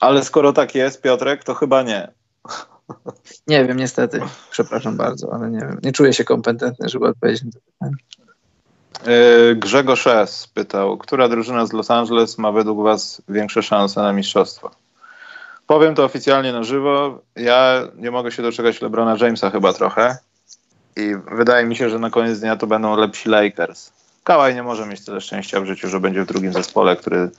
[0.00, 2.08] Ale skoro tak jest, Piotrek, to chyba nie.
[3.46, 4.20] Nie wiem, niestety.
[4.50, 5.78] Przepraszam bardzo, ale nie wiem.
[5.82, 7.96] Nie czuję się kompetentny, żeby odpowiedzieć na to pytanie.
[9.06, 10.46] E, Grzegorz S.
[10.46, 14.70] pytał, która drużyna z Los Angeles ma według Was większe szanse na mistrzostwo?
[15.66, 17.18] Powiem to oficjalnie na żywo.
[17.36, 20.18] Ja nie mogę się doczekać LeBrona Jamesa chyba trochę.
[20.96, 23.92] I wydaje mi się, że na koniec dnia to będą lepsi Lakers.
[24.24, 27.30] Kawaj nie może mieć tyle szczęścia w życiu, że będzie w drugim zespole, który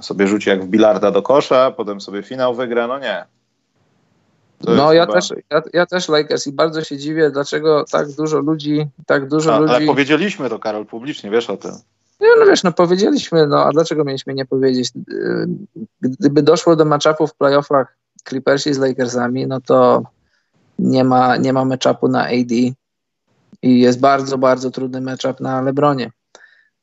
[0.00, 2.86] sobie rzuci jak w bilarda do kosza, potem sobie finał wygra.
[2.86, 3.24] No nie.
[4.58, 8.38] To no ja też, ja, ja, też Lakers i bardzo się dziwię, dlaczego tak dużo
[8.38, 9.74] ludzi, tak dużo a, ludzi...
[9.74, 11.70] Ale powiedzieliśmy to, Karol, publicznie, wiesz o tym.
[12.20, 14.90] No, no wiesz, no powiedzieliśmy, no a dlaczego mieliśmy nie powiedzieć?
[16.00, 17.96] Gdyby doszło do matchupu w playoffach
[18.28, 20.02] Clippersi z Lakersami, no to
[20.78, 22.52] nie ma, nie ma matchupu na AD
[23.62, 26.10] i jest bardzo, bardzo trudny matchup na LeBronie.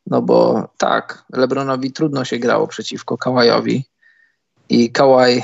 [0.07, 3.85] No bo tak, LeBronowi trudno się grało przeciwko Kawajowi,
[4.69, 5.43] i Kawhi,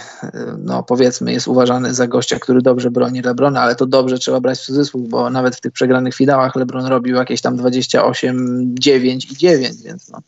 [0.57, 4.59] no powiedzmy, jest uważany za gościa, który dobrze broni Lebrona, ale to dobrze trzeba brać
[4.59, 9.37] w cudzysłów, bo nawet w tych przegranych finałach Lebron robił jakieś tam 28, 9 i
[9.37, 10.19] 9, więc no,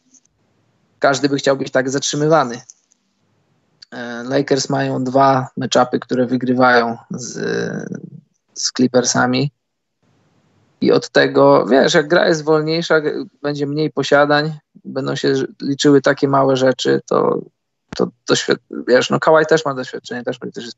[0.99, 2.61] każdy by chciał być tak zatrzymywany.
[3.91, 7.31] E, Lakers mają dwa meczapy, które wygrywają z,
[8.53, 9.51] z Clippersami.
[10.81, 13.01] I od tego, wiesz, jak gra jest wolniejsza,
[13.41, 14.53] będzie mniej posiadań,
[14.85, 17.41] będą się liczyły takie małe rzeczy, to,
[17.95, 20.77] to doświad- wiesz, no Kawaj też ma doświadczenie, też, też jest,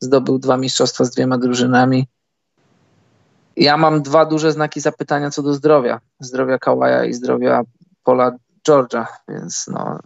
[0.00, 2.06] zdobył dwa mistrzostwa z dwiema drużynami.
[3.56, 6.00] Ja mam dwa duże znaki zapytania co do zdrowia.
[6.20, 7.62] Zdrowia Kawaja i zdrowia
[8.04, 8.32] Pola
[8.66, 9.98] Georgia, więc no,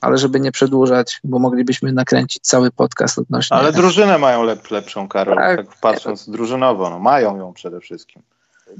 [0.00, 3.56] ale żeby nie przedłużać, bo moglibyśmy nakręcić cały podcast odnośnie.
[3.56, 8.22] Ale drużynę mają lep, lepszą, Karol, tak, tak patrząc drużynowo, no mają ją przede wszystkim.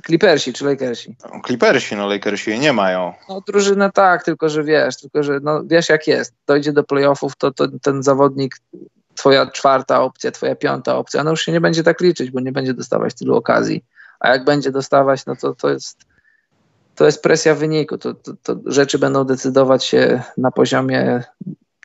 [0.07, 1.17] Clippersi czy Lakersi?
[1.47, 3.13] Clippersi, no Lakersi jej nie mają.
[3.29, 6.35] No drużynę tak, tylko że wiesz, tylko że no, wiesz jak jest.
[6.47, 8.57] Dojdzie do playoffów, to, to ten zawodnik,
[9.15, 12.53] twoja czwarta opcja, twoja piąta opcja, no już się nie będzie tak liczyć, bo nie
[12.53, 13.85] będzie dostawać tylu okazji.
[14.21, 15.99] A jak będzie dostawać, no to to jest
[16.95, 17.99] to jest presja wyniku.
[17.99, 21.23] To, to, to rzeczy będą decydować się na poziomie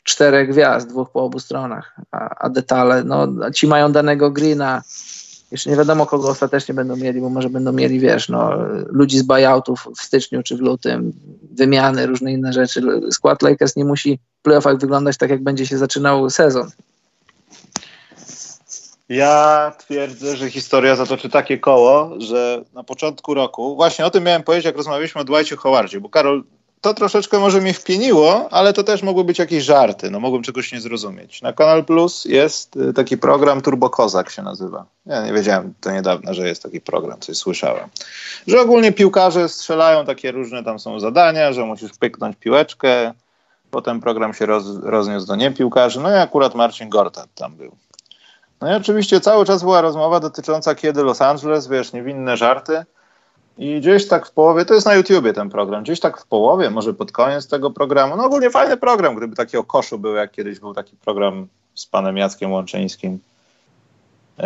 [0.03, 4.81] czterech gwiazd, dwóch po obu stronach, a, a detale, no ci mają danego greena,
[5.51, 8.51] jeszcze nie wiadomo, kogo ostatecznie będą mieli, bo może będą mieli, wiesz, no,
[8.89, 11.13] ludzi z buyoutów w styczniu czy w lutym,
[11.51, 12.81] wymiany, różne inne rzeczy.
[13.11, 16.71] Skład Lakers nie musi w playoffach wyglądać tak, jak będzie się zaczynał sezon.
[19.09, 24.43] Ja twierdzę, że historia zatoczy takie koło, że na początku roku, właśnie o tym miałem
[24.43, 26.43] powiedzieć, jak rozmawialiśmy o Dwightie Howardzie, bo Karol,
[26.81, 30.71] to troszeczkę może mnie wpieniło, ale to też mogły być jakieś żarty, no mogłem czegoś
[30.71, 31.41] nie zrozumieć.
[31.41, 34.85] Na Kanal Plus jest y, taki program Turbo Kozak się nazywa.
[35.05, 37.89] Ja nie wiedziałem to niedawno, że jest taki program, coś słyszałem.
[38.47, 43.13] Że ogólnie piłkarze strzelają takie różne tam są zadania, że musisz pyknąć piłeczkę,
[43.71, 47.71] potem program się roz, rozniósł do niepiłkarzy, no i akurat Marcin Gortat tam był.
[48.61, 52.85] No i oczywiście cały czas była rozmowa dotycząca kiedy Los Angeles, wiesz, niewinne żarty,
[53.61, 56.69] i gdzieś tak w połowie, to jest na YouTubie ten program, gdzieś tak w połowie,
[56.69, 60.31] może pod koniec tego programu, no ogólnie fajny program, gdyby taki o koszu był, jak
[60.31, 63.19] kiedyś był taki program z panem Jackiem Łączyńskim,
[64.37, 64.45] yy,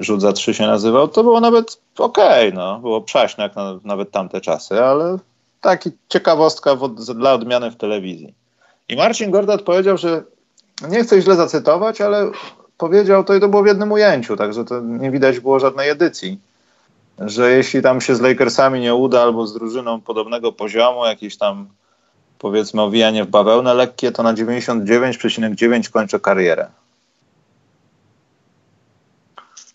[0.00, 3.78] Rzut za trzy się nazywał, to było nawet okej, okay, no, było przaśne jak na,
[3.84, 5.18] nawet tamte czasy, ale
[5.60, 8.34] taki ciekawostka w, dla odmiany w telewizji.
[8.88, 10.22] I Marcin Gordat powiedział, że
[10.88, 12.30] nie chcę źle zacytować, ale
[12.78, 16.38] powiedział to i to było w jednym ujęciu, także to nie widać było żadnej edycji
[17.18, 21.68] że jeśli tam się z Lakersami nie uda albo z drużyną podobnego poziomu, jakieś tam
[22.38, 26.66] powiedzmy owijanie w bawełnę lekkie, to na 99,9 kończę karierę.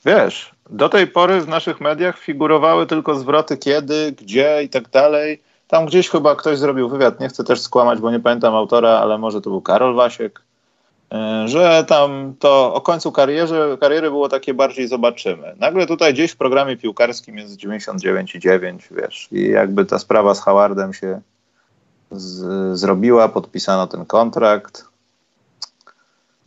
[0.06, 5.42] Wiesz, do tej pory w naszych mediach figurowały tylko zwroty kiedy, gdzie i tak dalej.
[5.68, 9.18] Tam gdzieś chyba ktoś zrobił wywiad, nie chcę też skłamać, bo nie pamiętam autora, ale
[9.18, 10.42] może to był Karol Wasiek,
[11.46, 15.56] że tam to o końcu kariery, kariery było takie bardziej zobaczymy.
[15.60, 20.94] Nagle tutaj gdzieś w programie piłkarskim jest 99,9, wiesz, i jakby ta sprawa z Howardem
[20.94, 21.22] się
[22.12, 24.86] z, zrobiła, podpisano ten kontrakt.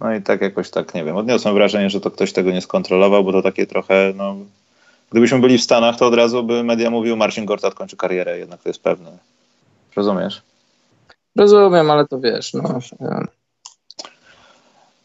[0.01, 3.25] No i tak jakoś tak, nie wiem, odniosłem wrażenie, że to ktoś tego nie skontrolował,
[3.25, 4.37] bo to takie trochę, no,
[5.11, 8.63] gdybyśmy byli w Stanach, to od razu by media mówił, Marcin Gortat kończy karierę, jednak
[8.63, 9.19] to jest pewne.
[9.97, 10.43] Rozumiesz?
[11.37, 12.79] Rozumiem, ale to wiesz, no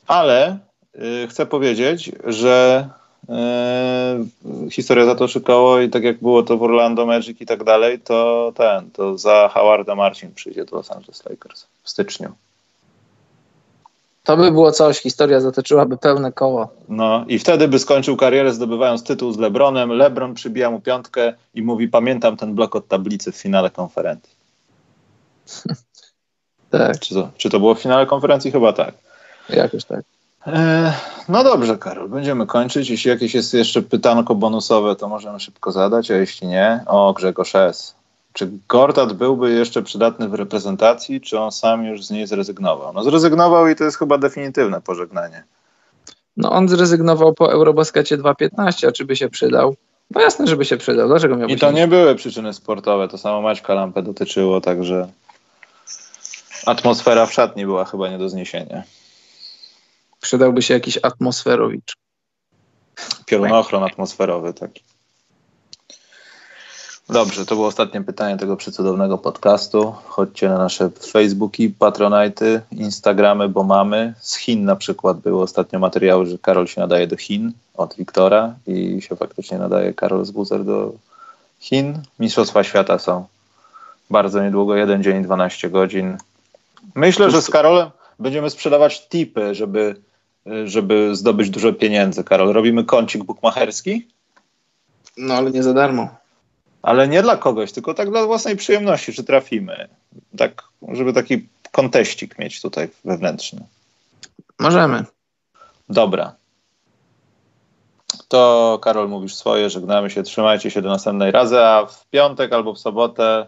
[0.07, 0.57] ale
[0.95, 2.89] y, chcę powiedzieć, że
[4.67, 7.99] y, historia zatoczy koło i tak jak było to w Orlando Magic i tak dalej,
[7.99, 12.33] to ten, to za Howarda Marcin przyjdzie do Los Angeles Lakers w styczniu.
[14.27, 16.69] To by było coś, historia zatoczyłaby pełne koło.
[16.89, 19.89] No i wtedy by skończył karierę zdobywając tytuł z LeBronem.
[19.89, 24.35] LeBron przybija mu piątkę i mówi pamiętam ten blok od tablicy w finale konferencji.
[26.71, 26.99] tak.
[26.99, 28.51] Czy to, czy to było w finale konferencji?
[28.51, 28.93] Chyba tak.
[29.49, 30.01] Jakoś tak.
[30.47, 30.93] E,
[31.29, 32.89] no dobrze, Karol, będziemy kończyć.
[32.89, 37.55] Jeśli jakieś jest jeszcze pytanko bonusowe, to możemy szybko zadać, a jeśli nie, o Grzegorz
[37.55, 37.95] S.
[38.33, 42.93] Czy Gortat byłby jeszcze przydatny w reprezentacji, czy on sam już z niej zrezygnował?
[42.93, 45.43] No zrezygnował i to jest chyba definitywne pożegnanie.
[46.37, 49.75] No on zrezygnował po Eurobaskecie 2.15, a czy by się przydał?
[50.11, 51.07] No jasne, żeby się przydał.
[51.07, 55.07] Dlaczego miałby I to nie były przyczyny sportowe, to samo Maćka Lampę dotyczyło, także
[56.65, 58.83] atmosfera w szatni była chyba nie do zniesienia.
[60.27, 61.95] Przydałby się jakiś atmosferowicz.
[63.25, 64.83] Piorunochron atmosferowy taki.
[67.09, 69.95] Dobrze, to było ostatnie pytanie tego przecudownego podcastu.
[70.05, 74.13] Chodźcie na nasze Facebooki, Patronajty, Instagramy, bo mamy.
[74.19, 78.55] Z Chin na przykład były ostatnio materiały, że Karol się nadaje do Chin od Wiktora
[78.67, 80.91] i się faktycznie nadaje Karol z Buzer do
[81.59, 82.01] Chin.
[82.19, 83.25] Mistrzostwa świata są
[84.09, 86.17] bardzo niedługo, jeden dzień, 12 godzin.
[86.95, 89.95] Myślę, że z Karolem będziemy sprzedawać tipy, żeby
[90.65, 92.23] żeby zdobyć dużo pieniędzy.
[92.23, 94.07] Karol, robimy kącik bukmacherski?
[95.17, 96.09] No, ale nie za darmo.
[96.81, 99.87] Ale nie dla kogoś, tylko tak dla własnej przyjemności, czy trafimy.
[100.37, 103.63] Tak, żeby taki konteścik mieć tutaj wewnętrzny.
[104.59, 105.05] Możemy.
[105.89, 106.35] Dobra.
[108.27, 112.73] To Karol mówisz swoje, żegnamy się, trzymajcie się do następnej razy, a w piątek albo
[112.73, 113.47] w sobotę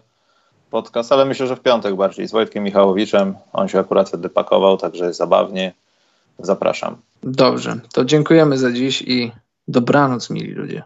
[0.70, 3.34] podcast, ale myślę, że w piątek bardziej z Wojtkiem Michałowiczem.
[3.52, 5.72] On się akurat wtedy pakował, także jest zabawnie.
[6.42, 6.96] Zapraszam.
[7.22, 9.32] Dobrze, to dziękujemy za dziś i
[9.68, 10.82] dobranoc, mili ludzie.